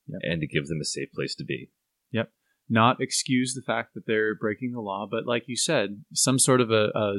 [0.08, 0.22] Yep.
[0.24, 1.70] and to give them a safe place to be.
[2.12, 2.32] Yep.
[2.68, 6.62] Not excuse the fact that they're breaking the law, but like you said, some sort
[6.62, 7.14] of a, a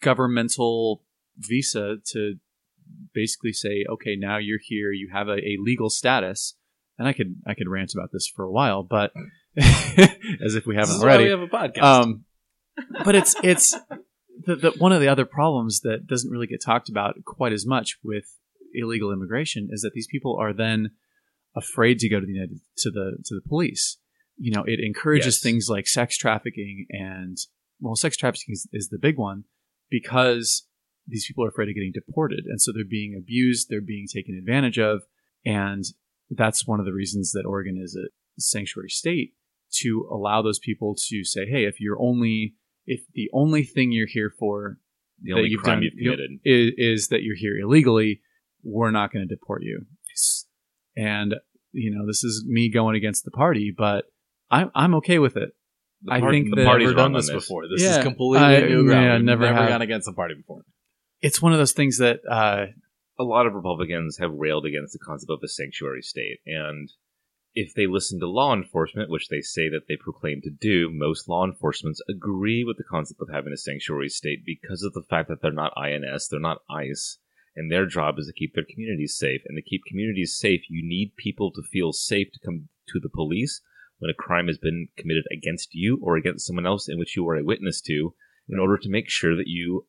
[0.00, 1.02] governmental
[1.40, 2.34] visa to
[3.14, 6.54] basically say, okay, now you're here, you have a, a legal status.
[6.98, 9.12] And I could I could rant about this for a while, but
[9.56, 11.24] as if we haven't already.
[11.24, 11.82] we have a podcast.
[11.82, 12.24] Um,
[13.04, 13.74] but it's it's
[14.46, 17.66] the, the, one of the other problems that doesn't really get talked about quite as
[17.66, 18.24] much with
[18.74, 20.90] illegal immigration is that these people are then
[21.56, 23.98] afraid to go to the United, to the to the police.
[24.38, 25.42] You know, it encourages Yes.
[25.42, 27.38] things like sex trafficking and
[27.80, 29.44] well, sex trafficking is, is the big one
[29.90, 30.66] because
[31.10, 34.34] these people are afraid of getting deported, and so they're being abused, they're being taken
[34.36, 35.02] advantage of,
[35.44, 35.84] and
[36.30, 38.08] that's one of the reasons that Oregon is a
[38.40, 39.34] sanctuary state
[39.80, 42.54] to allow those people to say, "Hey, if you're only
[42.86, 44.78] if the only thing you're here for
[45.22, 46.30] The only you've crime done you've committed.
[46.44, 48.20] is, is that you're here illegally,
[48.62, 49.84] we're not going to deport you.
[50.96, 51.34] And
[51.72, 54.06] you know, this is me going against the party, but
[54.50, 55.50] I'm I'm okay with it.
[56.02, 57.68] The I think the party's done on this before.
[57.68, 57.98] This Yeah.
[57.98, 59.04] is completely I- new ground.
[59.06, 59.68] yeah, We've never never have.
[59.68, 60.62] gone against the party before.
[61.22, 62.66] It's one of those things that uh,
[63.18, 66.38] a lot of Republicans have railed against the concept of a sanctuary state.
[66.46, 66.90] And
[67.54, 71.28] if they listen to law enforcement, which they say that they proclaim to do, most
[71.28, 75.28] law enforcements agree with the concept of having a sanctuary state because of the fact
[75.28, 77.18] that they're not INS, they're not ICE,
[77.56, 79.42] and their job is to keep their communities safe.
[79.46, 83.10] And to keep communities safe, you need people to feel safe to come to the
[83.10, 83.60] police
[83.98, 87.28] when a crime has been committed against you or against someone else in which you
[87.28, 88.14] are a witness to,
[88.48, 89.86] in order to make sure that you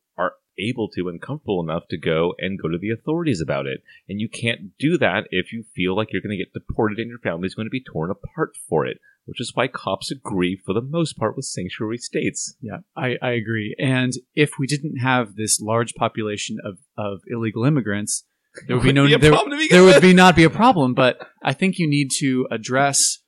[0.59, 3.81] able to and comfortable enough to go and go to the authorities about it.
[4.07, 7.09] And you can't do that if you feel like you're going to get deported and
[7.09, 10.73] your family's going to be torn apart for it, which is why cops agree for
[10.73, 12.55] the most part with sanctuary states.
[12.61, 13.75] yeah, I, I agree.
[13.79, 18.25] And if we didn't have this large population of, of illegal immigrants,
[18.67, 20.49] there would be no Be there, problem to begin there would be not be a
[20.49, 20.93] problem.
[20.93, 23.19] But I think you need to address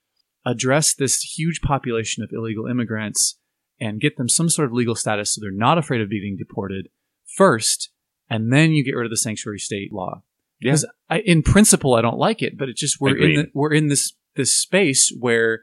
[0.46, 3.40] address this huge population of illegal immigrants
[3.80, 6.90] and get them some sort of legal status so they're not afraid of being deported
[7.36, 7.90] first,
[8.30, 10.24] and then you get rid of the sanctuary state law.
[10.60, 10.72] Yeah.
[10.72, 13.74] Because I, in principle, I don't like it, but it's just we're in the, we're
[13.74, 15.62] in this this space where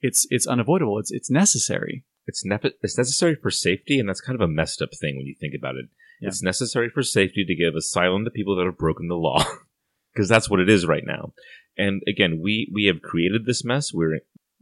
[0.00, 0.98] it's it's unavoidable.
[0.98, 2.04] It's it's necessary.
[2.26, 5.26] It's, nep- it's necessary for safety, and that's kind of a messed up thing when
[5.26, 5.86] you think about it.
[6.20, 6.28] Yeah.
[6.28, 9.44] It's necessary for safety to give asylum to people that have broken the law,
[10.14, 11.32] because that's what it is right now.
[11.76, 13.92] And again, we we have created this mess.
[13.92, 14.20] We're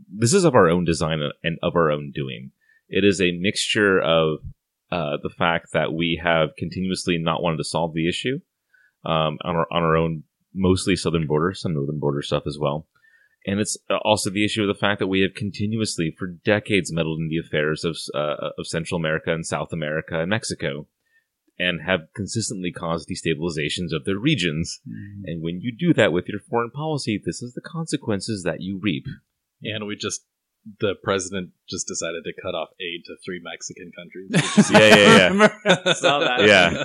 [0.09, 2.53] this is of our own design and of our own doing.
[2.89, 4.39] It is a mixture of
[4.93, 8.41] uh, the fact that we have continuously not wanted to solve the issue
[9.05, 10.25] um, on our on our own,
[10.55, 12.87] mostly southern border, some northern border stuff as well.
[13.47, 17.21] And it's also the issue of the fact that we have continuously, for decades, meddled
[17.21, 20.89] in the affairs of uh, of Central America and South America and Mexico,
[21.59, 24.81] and have consistently caused destabilizations of their regions.
[25.25, 28.79] And when you do that with your foreign policy, this is the consequences that you
[28.83, 29.07] reap.
[29.63, 30.27] And we just
[30.81, 34.31] the president just decided to cut off aid to three Mexican countries.
[34.57, 35.93] Did you Yeah, yeah, yeah.
[35.95, 36.41] Saw that.
[36.47, 36.85] Yeah.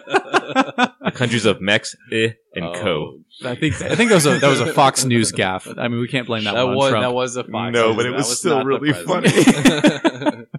[1.05, 3.19] The countries of Mex eh, and Co.
[3.43, 5.77] Oh, I think I think that was a that was a Fox News gaffe.
[5.77, 7.03] I mean, we can't blame that, That, one on was Trump.
[7.03, 7.73] that was a Fox.
[7.73, 7.95] No, News.
[7.97, 10.47] but it That was still really president.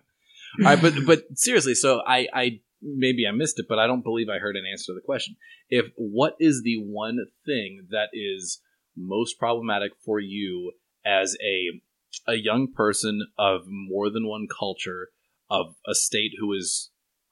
[0.58, 4.02] All right, but but seriously, so I I maybe I missed it, but I don't
[4.02, 5.36] believe I heard an answer to the question.
[5.68, 8.60] If what is the one thing that is
[8.96, 10.72] most problematic for you
[11.04, 11.80] as a
[12.26, 15.08] a young person of more than one culture
[15.50, 16.90] of a state who is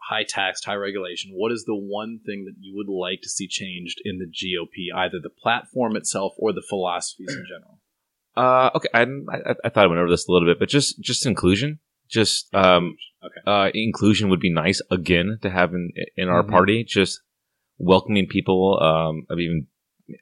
[0.08, 3.48] high taxed, high regulation, what is the one thing that you would like to see
[3.48, 7.80] changed in the GOP, either the platform itself or the philosophies in general?
[8.36, 11.00] Uh, okay, I, I, I thought I went over this a little bit, but just
[11.00, 11.78] just inclusion,
[12.10, 13.40] just um, Okay.
[13.46, 16.50] uh, inclusion would be nice again to have in in our Mhm.
[16.50, 16.82] party.
[16.82, 17.20] Just
[17.78, 18.80] welcoming people.
[18.82, 19.68] Um, I've even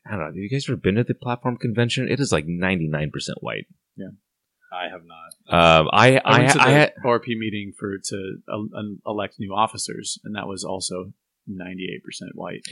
[0.07, 0.27] I don't know.
[0.27, 2.07] Have you guys ever been to the platform convention?
[2.07, 3.65] It is like ninety nine percent white.
[4.73, 5.81] I have not.
[5.81, 9.37] Um, I I I, went to I, the had ORP meeting for to uh, elect
[9.39, 11.13] new officers, and that was also
[11.47, 12.65] ninety eight percent white.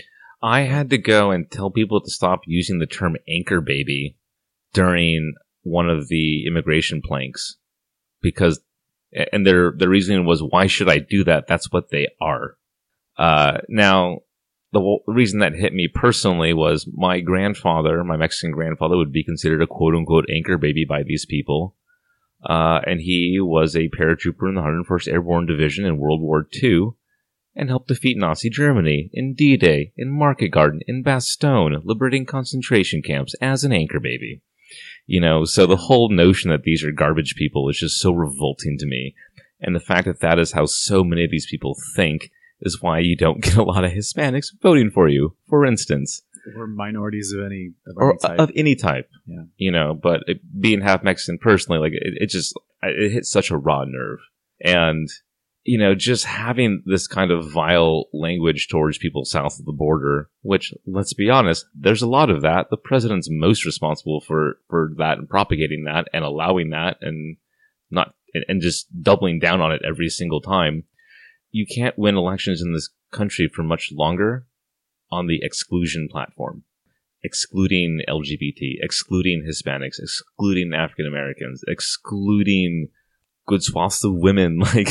[0.42, 4.16] I had to go and tell people to stop using the term anchor baby
[4.72, 7.56] during one of the immigration planks
[8.22, 8.60] because
[9.32, 11.46] and their their reasoning was why should I do that?
[11.46, 12.56] That's what they are.
[13.18, 14.18] Uh, now
[14.72, 19.24] the w- reason that hit me personally was my grandfather, my Mexican grandfather, would be
[19.24, 21.76] considered a quote unquote anchor baby by these people.
[22.44, 26.90] Uh, and he was a paratrooper in the 101st Airborne Division in World War II
[27.54, 33.02] and helped defeat Nazi Germany in D Day, in Market Garden, in Bastogne, liberating concentration
[33.02, 34.40] camps as an anchor baby.
[35.06, 38.78] You know, so the whole notion that these are garbage people is just so revolting
[38.78, 39.14] to me.
[39.60, 43.00] And the fact that that is how so many of these people think is why
[43.00, 46.22] you don't get a lot of Hispanics voting for you, for instance
[46.56, 48.38] Or minorities of any of or any type.
[48.38, 49.08] of any type.
[49.26, 49.42] Yeah.
[49.56, 53.50] You know, but it, being half Mexican personally, like it, it just it hits such
[53.50, 54.18] a raw nerve,
[54.64, 55.08] and
[55.62, 60.30] you know, just having this kind of vile language towards people south of the border,
[60.40, 62.68] which let's be honest, there's a lot of that.
[62.70, 67.36] The president's most responsible for for that and propagating that and allowing that and
[67.90, 70.84] not and, and just doubling down on it every single time.
[71.50, 74.46] you can't win elections in this country for much longer
[75.10, 76.64] on the exclusion platform,
[77.22, 82.88] excluding LGBT, excluding Hispanics, excluding African Americans, excluding
[83.46, 84.60] good swaths of women.
[84.74, 84.88] Like,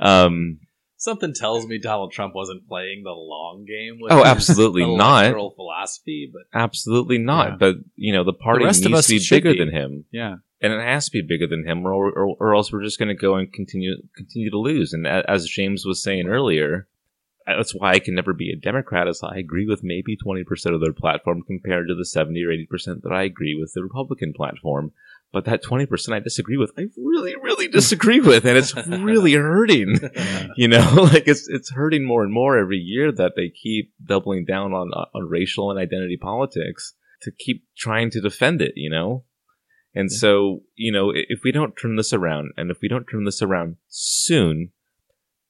[0.00, 0.58] um,
[0.98, 3.98] Something tells me Donald Trump wasn't playing the long game.
[4.00, 5.30] With Oh, absolutely not.
[5.54, 7.50] philosophy, but absolutely not.
[7.50, 7.56] Yeah.
[7.60, 9.58] But you know, the party rest of needs us to be bigger be.
[9.58, 10.04] than him.
[10.10, 10.36] Yeah.
[10.62, 13.08] and it has to be bigger than him, or or, or else we're just going
[13.08, 14.94] to go and continue continue to lose.
[14.94, 16.88] And as James was saying earlier,
[17.46, 19.06] that's why I can never be a Democrat.
[19.08, 22.50] Is I agree with maybe twenty percent of their platform compared to the seventy or
[22.50, 24.92] eighty percent that I agree with the Republican platform.
[25.32, 29.32] But that twenty percent I disagree with, I really, really disagree with, and it's really
[29.34, 30.00] hurting.
[30.56, 34.44] You know, like it's it's hurting more and more every year that they keep doubling
[34.44, 38.72] down on on racial and identity politics to keep trying to defend it.
[38.74, 39.24] You know,
[39.94, 43.24] and so you know if we don't turn this around, and if we don't turn
[43.24, 44.72] this around soon,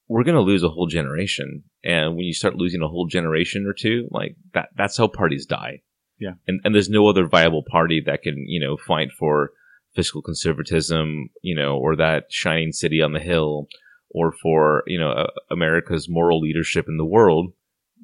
[0.08, 1.64] we're going to lose a whole generation.
[1.84, 5.46] And when you start losing a whole generation or two, like that, that's how parties
[5.46, 5.82] die.
[6.18, 6.34] Yeah.
[6.46, 9.50] and and there's no other viable party that can you know fight for
[9.94, 13.66] fiscal conservatism, you know, or that shining city on the hill,
[14.10, 17.52] or for you know uh, America's moral leadership in the world.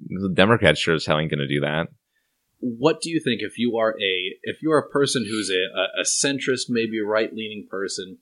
[0.08, 1.88] The Democrats sure as hell ain't going to do that.
[2.58, 6.02] what do you think if you are a if you're a person who's a, a,
[6.02, 8.18] a centrist, maybe a right leaning person,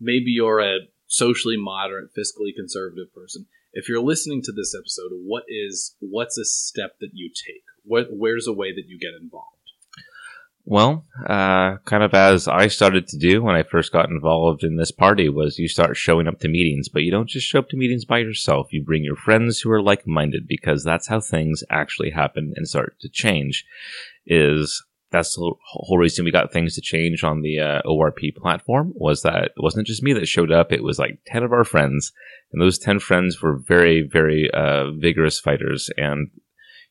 [0.00, 3.46] maybe you're a socially moderate, fiscally conservative person.
[3.72, 7.64] If you're listening to this episode, what is what's a step that you take?
[7.84, 9.52] What where's a way that you get involved?
[10.68, 14.76] Well, uh, kind of as I started to do when I first got involved in
[14.76, 17.68] this party was you start showing up to meetings, but you don't just show up
[17.68, 18.72] to meetings by yourself.
[18.72, 22.96] You bring your friends who are like-minded because that's how things actually happen and start
[23.00, 23.64] to change.
[24.26, 24.84] Is
[25.16, 29.22] that's the whole- reason we got things to change on the uh, ORP platform was
[29.22, 30.72] that it wasn't just me that showed up.
[30.72, 32.12] It was like 10 of our friends
[32.52, 36.30] and those 10 friends were very, very, uh, vigorous fighters and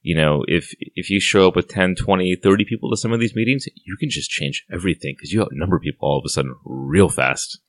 [0.01, 3.19] you know, if if you show up with 10, 20, 30 people to some of
[3.19, 6.53] these meetings, you can just change everything because you outnumber people all of a sudden
[6.63, 7.59] real fast.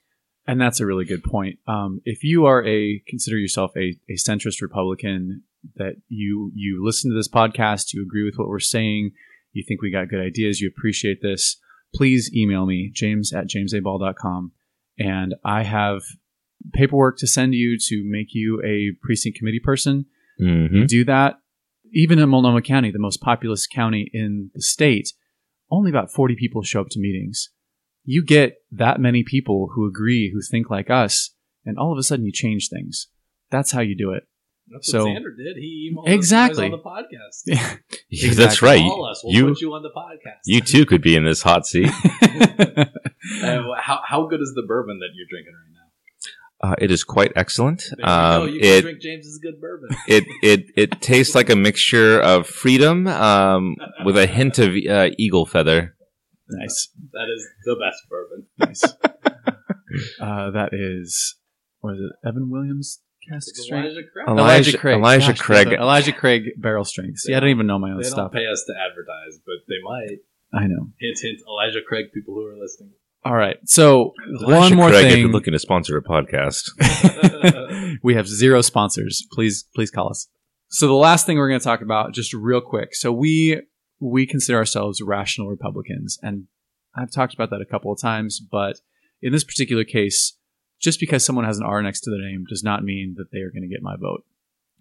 [0.47, 1.59] And that's a really good point.
[1.67, 5.45] Um, if you are a consider yourself a, a centrist Republican,
[5.77, 9.13] that you you listen to this podcast, you agree with what we're saying,
[9.57, 11.57] you think we got good ideas, you appreciate this,
[11.95, 14.53] please email me, james at jamesaball.com.
[14.99, 16.03] And I have
[16.73, 20.07] paperwork to send you to make you a precinct committee person.
[20.41, 20.77] Mm-hmm.
[20.77, 21.37] You do that.
[21.93, 25.13] Even in Multnomah County, the most populous county in the state,
[25.71, 27.51] only about 40 people show up to meetings.
[28.05, 31.31] You get that many people who agree, who think like us,
[31.65, 33.09] and all of a sudden you change things.
[33.51, 34.25] That's how you do it.
[34.69, 35.57] That's So- what Xander did.
[35.57, 36.67] He emailed Exactly.
[36.67, 37.43] us on the podcast.
[37.47, 37.77] Yeah.
[38.09, 38.81] Yeah, that's right.
[38.81, 39.21] Call us.
[39.25, 40.41] We'll You put you on the podcast.
[40.47, 41.91] you too could be in this hot seat.
[43.43, 46.71] Uh, how how good is the bourbon that you're drinking right now?
[46.71, 47.83] Uh, it is quite excellent.
[47.97, 48.43] There you go.
[48.45, 49.89] Um, You it drink James's good bourbon.
[50.09, 55.09] it it it tastes like a mixture of freedom um, with a hint of uh,
[55.19, 55.97] eagle feather.
[56.49, 56.89] nice.
[57.13, 58.47] That is the best bourbon.
[58.59, 58.85] Nice.
[60.21, 61.37] uh, that is,
[61.81, 62.29] what is it?
[62.29, 63.87] Evan Williams cask strength?
[63.87, 64.29] Elijah Craig.
[64.29, 65.67] Elijah- Elijah Gosh, Craig.
[65.69, 67.19] that's a- Elijah Craig barrel strength.
[67.19, 68.33] See, I don't even know my own They stuff.
[68.33, 70.19] They don't pay us to advertise, but they might.
[70.53, 70.91] I know.
[71.01, 71.41] Hint, hint.
[71.49, 72.07] Elijah Craig.
[72.13, 72.93] People who are listening.
[73.25, 73.57] All right.
[73.65, 76.71] So Elijah one more Craig, if you're looking to sponsor a podcast.
[78.03, 79.27] we have zero sponsors.
[79.33, 80.29] Please, please call us.
[80.69, 82.95] So the last thing we're going to talk about, just real quick.
[82.95, 83.63] So we
[83.99, 86.47] we consider ourselves rational Republicans, and
[86.95, 88.41] I've talked about that a couple of times.
[88.41, 88.77] But
[89.23, 90.36] in this particular case,
[90.81, 93.41] just because someone has an R next to their name does not mean that they
[93.41, 94.25] are going to get my vote.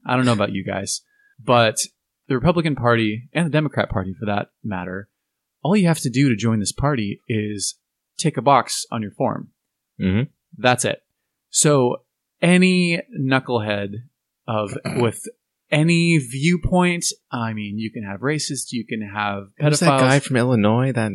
[0.05, 1.01] I don't know about you guys,
[1.43, 1.79] but
[2.27, 5.09] the Republican Party and the Democrat Party, for that matter,
[5.63, 7.75] all you have to do to join this party is
[8.17, 9.49] tick a box on your form.
[9.99, 10.23] hmm
[10.57, 11.01] That's it.
[11.49, 12.03] So
[12.41, 13.93] any knucklehead
[14.47, 15.27] of with
[15.71, 20.35] any viewpoint, I mean, you can have racist, you can have Who's that guy from
[20.35, 20.91] Illinois?
[20.91, 21.11] That,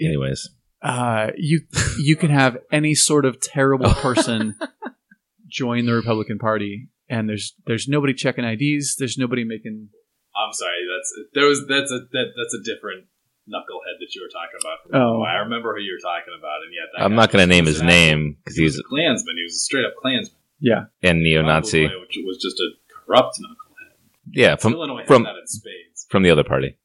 [0.00, 0.48] anyways.
[0.82, 1.60] Uh, you
[1.98, 4.56] you can have any sort of terrible person
[5.48, 9.88] join the Republican Party, and there's there's nobody checking IDs, there's nobody making.
[10.34, 10.78] I'm sorry.
[10.88, 13.06] That's there was that's a that, that's a different
[13.48, 15.00] knucklehead that you were talking about.
[15.00, 15.22] Oh.
[15.22, 17.66] I remember who you were talking about, and yet that I'm not going to name
[17.66, 19.36] his name because He was he's a Klansman.
[19.36, 20.38] He was a straight up Klansman.
[20.60, 21.84] Yeah, and neo-Nazi.
[21.84, 23.96] Illinois, which was just a corrupt knucklehead.
[24.32, 26.06] Yeah, from Illinois has from that in spades.
[26.08, 26.76] from the other party.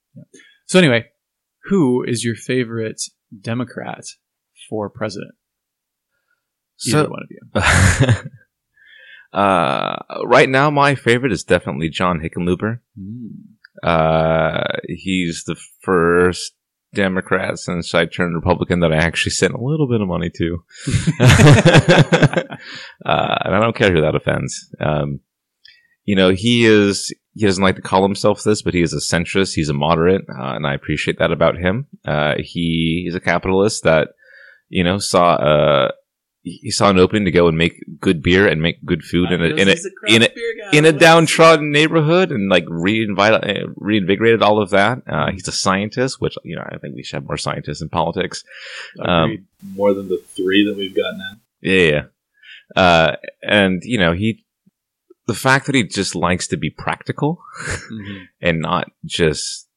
[0.66, 1.06] So anyway,
[1.66, 3.02] who is your favorite
[3.40, 4.04] Democrat
[4.70, 5.34] for president?
[6.88, 8.22] Either So one of you.
[9.40, 12.80] uh, right now, my favorite is definitely John Hickenlooper.
[13.84, 16.54] Uh, he's the first
[16.94, 20.64] Democrat since I turned Republican that I actually sent a little bit of money to.
[21.20, 22.58] uh,
[23.06, 24.74] and I don't care who that offends.
[24.80, 25.20] Um,
[26.04, 28.98] you know, he is, he doesn't like to call himself this, but he is a
[28.98, 29.54] centrist.
[29.54, 31.86] He's a moderate, uh, and I appreciate that about him.
[32.04, 34.10] Uh, he is a capitalist that,
[34.70, 35.92] you know, saw, uh,
[36.42, 39.42] he saw an opening to go and make good beer and make good food in
[39.42, 39.76] a, in a,
[40.08, 40.30] in a,
[40.74, 45.00] in a downtrodden neighborhood and like reinvite, uh, reinvigorated all of that.
[45.08, 47.90] Uh, he's a scientist, which, you know, I think we should have more scientists in
[47.90, 48.44] politics.
[49.00, 51.34] Um, More than the three that we've got now.
[51.62, 52.04] Yeah, yeah.
[52.76, 54.46] Uh, and you know, he,
[55.28, 57.40] the fact that he just likes to be practical
[57.92, 58.26] Mhm.
[58.42, 59.68] and not just,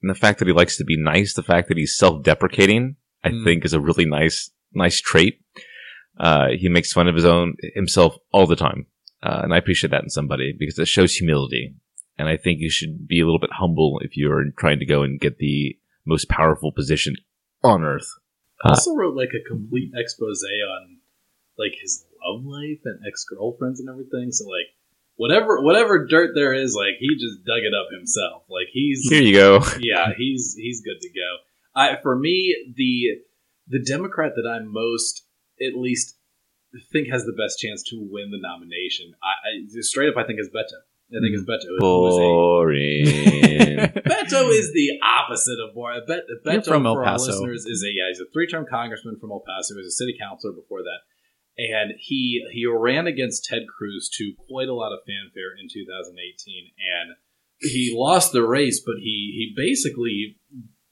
[0.00, 3.30] and the fact that he likes to be nice, the fact that he's self-deprecating, I
[3.30, 3.44] Mm.
[3.44, 5.40] think is a really nice, nice trait.
[6.18, 8.86] Uh, he makes fun of his own, himself all the time.
[9.22, 11.74] Uh, and I appreciate that in somebody because it shows humility.
[12.18, 15.02] And I think you should be a little bit humble if you're trying to go
[15.02, 17.14] and get the most powerful position
[17.62, 18.08] on earth.
[18.64, 20.98] I also wrote like a complete expose on
[21.58, 24.30] like his love life and ex girlfriends and everything.
[24.30, 24.70] So like
[25.16, 28.44] whatever whatever dirt there is, like he just dug it up himself.
[28.48, 29.60] Like he's Here you go.
[29.80, 31.36] yeah, he's he's good to go.
[31.74, 33.22] I for me the
[33.68, 35.24] the Democrat that I'm most
[35.60, 36.16] at least
[36.92, 39.14] think has the best chance to win the nomination.
[39.22, 40.80] I, I straight up I think is Beto.
[41.14, 41.48] I think is mm.
[41.48, 41.68] Beto.
[41.78, 43.06] who is Boring.
[44.22, 46.02] Beto is the opposite of boring.
[46.06, 47.24] Bet, Beto, You're from El for Paso.
[47.24, 49.74] our listeners, is a yeah, he's a three-term congressman from El Paso.
[49.74, 51.00] He was a city councilor before that,
[51.58, 56.70] and he he ran against Ted Cruz to quite a lot of fanfare in 2018,
[56.78, 57.16] and
[57.60, 60.36] he lost the race, but he he basically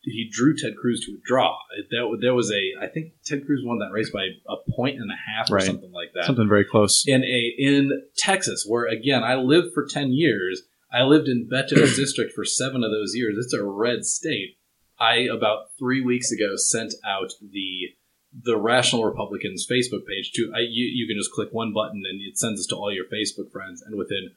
[0.03, 1.57] he drew Ted Cruz to a draw.
[1.91, 5.11] That there was a I think Ted Cruz won that race by a point and
[5.11, 5.65] a half or Right.
[5.67, 7.05] something like that Something very close.
[7.07, 10.63] in a in Texas, where again I lived for ten years.
[10.93, 13.37] I lived in Beto's district for seven of those years.
[13.39, 14.57] It's a red state.
[14.99, 17.91] I about three weeks ago sent out the
[18.33, 20.87] the Rational Republicans Facebook page to I, you.
[20.87, 23.83] You can just click one button and it sends us to all your Facebook friends.
[23.83, 24.31] And within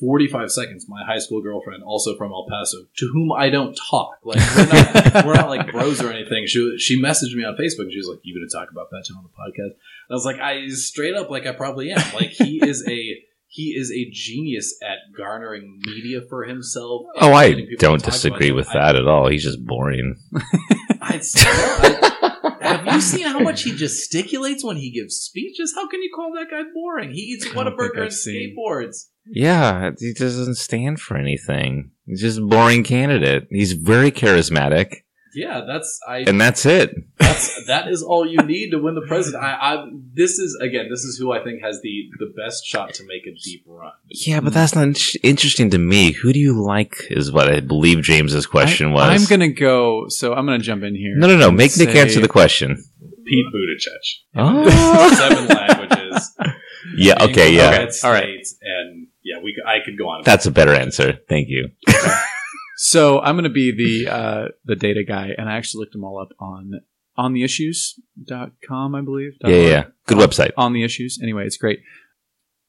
[0.00, 4.18] 45 seconds, my high school girlfriend, also from El Paso, to whom I don't talk,
[4.24, 6.46] like we're not, we're not like bros or anything.
[6.46, 7.84] She she messaged me on Facebook.
[7.84, 10.14] and She was like, "You going to talk about Beto on the podcast?" And I
[10.14, 12.02] was like, I straight up like I probably am.
[12.14, 17.06] Like he is a he is a genius at garnering media for himself.
[17.16, 19.28] Oh, I getting people to don't disagree with that at all.
[19.28, 20.16] He's just boring.
[21.00, 22.05] I, I,
[22.96, 25.72] you seen how much he gesticulates when he gives speeches?
[25.74, 27.12] How can you call that guy boring?
[27.12, 29.06] He eats I don't think Whataburger and seen- skateboards.
[29.28, 31.90] Yeah, he doesn't stand for anything.
[32.06, 33.48] He's just a boring candidate.
[33.50, 34.98] He's very charismatic,
[35.36, 36.20] Yeah, that's I.
[36.20, 36.94] and that's it.
[37.18, 39.44] That's that is all you need to win the president.
[39.44, 42.94] I, I this is again, this is who I think has the the best shot
[42.94, 43.92] to make a deep run.
[44.08, 46.12] Yeah, but that's not interesting to me.
[46.12, 46.96] Who do you like?
[47.10, 49.22] Is what I believe James's question I, was.
[49.22, 50.08] I'm gonna go.
[50.08, 51.14] So I'm gonna jump in here.
[51.14, 51.48] no, no, no.
[51.48, 52.82] and Make Nick answer the question.
[53.26, 54.36] Pete Buttigieg.
[54.36, 55.14] Oh.
[55.16, 56.32] Seven languages.
[56.96, 57.22] yeah.
[57.22, 57.54] Okay.
[57.54, 57.70] Yeah.
[57.72, 58.46] red All right.
[58.62, 60.22] and yeah, we I could go on.
[60.24, 61.18] That's a better answer.
[61.28, 61.72] Thank you.
[62.86, 66.20] So I'm gonna be the uh, the data guy, and I actually looked them all
[66.20, 66.82] up on
[67.16, 69.32] on the issues.com, I believe.
[69.40, 69.84] Yeah, yeah, yeah.
[70.06, 70.52] Good website.
[70.56, 71.18] On the issues.
[71.20, 71.80] Anyway, it's great.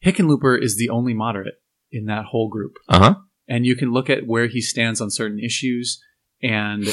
[0.04, 1.56] Hickenlooper is the only moderate
[1.92, 2.74] in that whole group.
[2.90, 3.16] Uh huh.
[3.48, 6.02] and you can look at where he stands on certain issues
[6.42, 6.86] and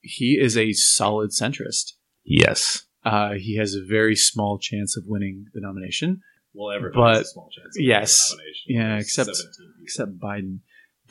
[0.00, 1.92] he is a solid centrist
[2.24, 2.82] Yes.
[3.04, 6.20] uh, he has a very small chance of winning the nomination
[6.54, 7.76] well, everybody but- has a small chance.
[7.78, 8.10] Of yes.
[8.36, 8.90] winning the nomination.
[8.90, 10.58] Yeah, except- 17 except biden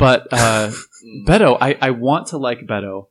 [0.02, 0.72] but uh,
[1.28, 3.08] beto I, I want to like beto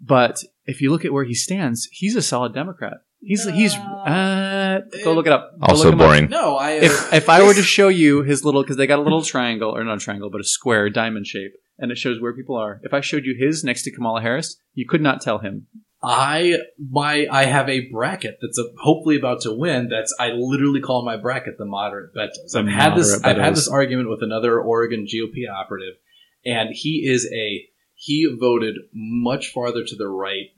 [0.00, 4.80] but if you look at where he stands he's a solid democrat he's he's uh,
[5.04, 6.06] go look it up Go Also look him up.
[6.06, 6.28] boring.
[6.30, 6.70] No, I.
[6.72, 9.70] if if I were to show you his little, because they got a little triangle
[9.76, 12.80] or not a triangle, but a square diamond shape, and it shows where people are.
[12.82, 15.66] If I showed you his next to Kamala Harris, you could not tell him.
[16.02, 19.90] I my I have a bracket that's a, hopefully about to win.
[19.90, 22.52] That's I literally call my bracket the moderate Betos.
[22.52, 25.96] The I've had this moderate I've had this argument with another Oregon GOP operative,
[26.44, 30.48] and he is a he voted much farther to the right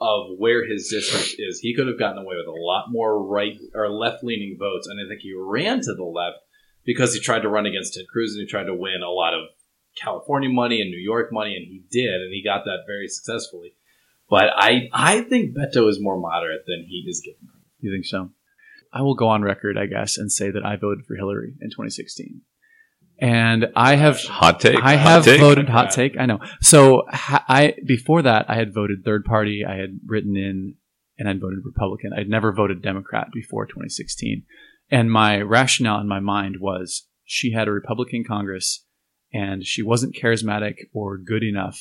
[0.00, 1.60] of where his district is.
[1.60, 5.00] He could have gotten away with a lot more right or left leaning votes, and
[5.00, 6.38] I think he ran to the left
[6.84, 9.34] because he tried to run against Ted Cruz and he tried to win a lot
[9.34, 9.48] of
[10.00, 13.74] California money and New York money, and he did, and he got that very successfully.
[14.28, 17.48] But I, I think Beto is more moderate than he is given.
[17.80, 18.30] You think so?
[18.92, 21.70] I will go on record, I guess, and say that I voted for Hillary in
[21.70, 22.40] 2016,
[23.18, 24.76] and I have Hot take.
[24.82, 25.40] I Hot have take.
[25.40, 25.72] voted Yeah.
[25.72, 26.16] hot take.
[26.18, 26.40] I know.
[26.60, 29.64] So ha- I before that I had voted third party.
[29.66, 30.74] I had written in
[31.18, 32.12] and I'd voted Republican.
[32.16, 34.42] I'd never voted Democrat before 2016.
[34.90, 38.84] And my rationale in my mind was she had a Republican Congress
[39.32, 41.80] and she wasn't charismatic or good enough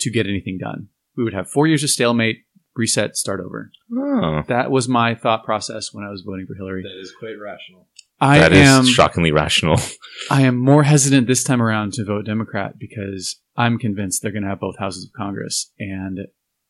[0.00, 0.88] to get anything done.
[1.16, 2.38] We would have four years of stalemate,
[2.74, 3.70] reset, start over.
[3.96, 4.42] Oh.
[4.48, 6.82] That was my thought process when I was voting for Hillary.
[6.82, 7.86] That is quite rational.
[8.24, 9.78] I That is am shockingly rational.
[10.30, 14.44] I am more hesitant this time around to vote Democrat because I'm convinced they're going
[14.44, 16.20] to have both houses of Congress, and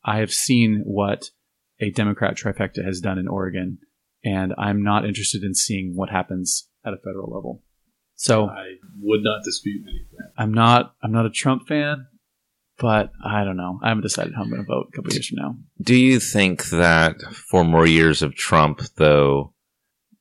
[0.05, 1.31] I have seen what
[1.79, 3.79] a Democrat trifecta has done in Oregon,
[4.25, 7.63] and I'm not interested in seeing what happens at a federal level.
[8.17, 10.33] So I would not dispute any of that.
[10.37, 12.07] I'm not I'm not a Trump fan,
[12.79, 13.79] but I don't know.
[13.81, 15.57] I haven't decided how I'm going to vote a couple years from now.
[15.81, 19.54] Do you think that four more years of Trump, though,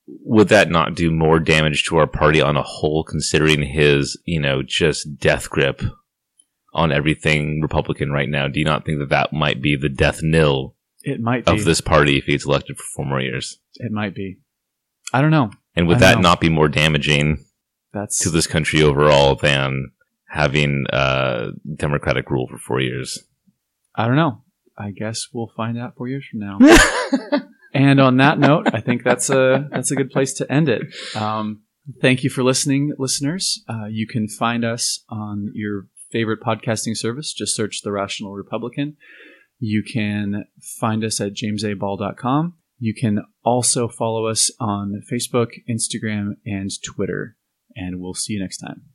[0.08, 4.40] would that not do more damage to our party on a whole, considering his, you
[4.40, 5.82] know, just death grip
[6.74, 8.48] on everything Republican right now?
[8.48, 11.52] Do you not think that that might be the death knell It might be.
[11.52, 13.60] of this party if he gets elected for four more years?
[13.76, 14.40] It might be.
[15.14, 15.52] I don't know.
[15.76, 16.22] And would that know.
[16.22, 17.46] not be more damaging
[17.94, 19.92] That's to this country overall than
[20.28, 23.24] having uh, Democratic rule for four years?
[23.96, 24.42] I don't know.
[24.78, 26.58] I guess we'll find out four years from now.
[27.74, 30.84] and on that note, I think that's a that's a good place to end it.
[31.16, 31.64] Um,
[32.02, 33.64] thank you for listening, listeners.
[33.68, 37.34] Uh, you can find us on your favorite podcasting service.
[37.34, 38.98] Just search The Rational Republican.
[39.60, 40.46] You can
[40.80, 42.54] find us at jamesaball.com.
[42.80, 47.38] You can also follow us on Facebook, Instagram, and Twitter.
[47.76, 48.93] And we'll see you next time.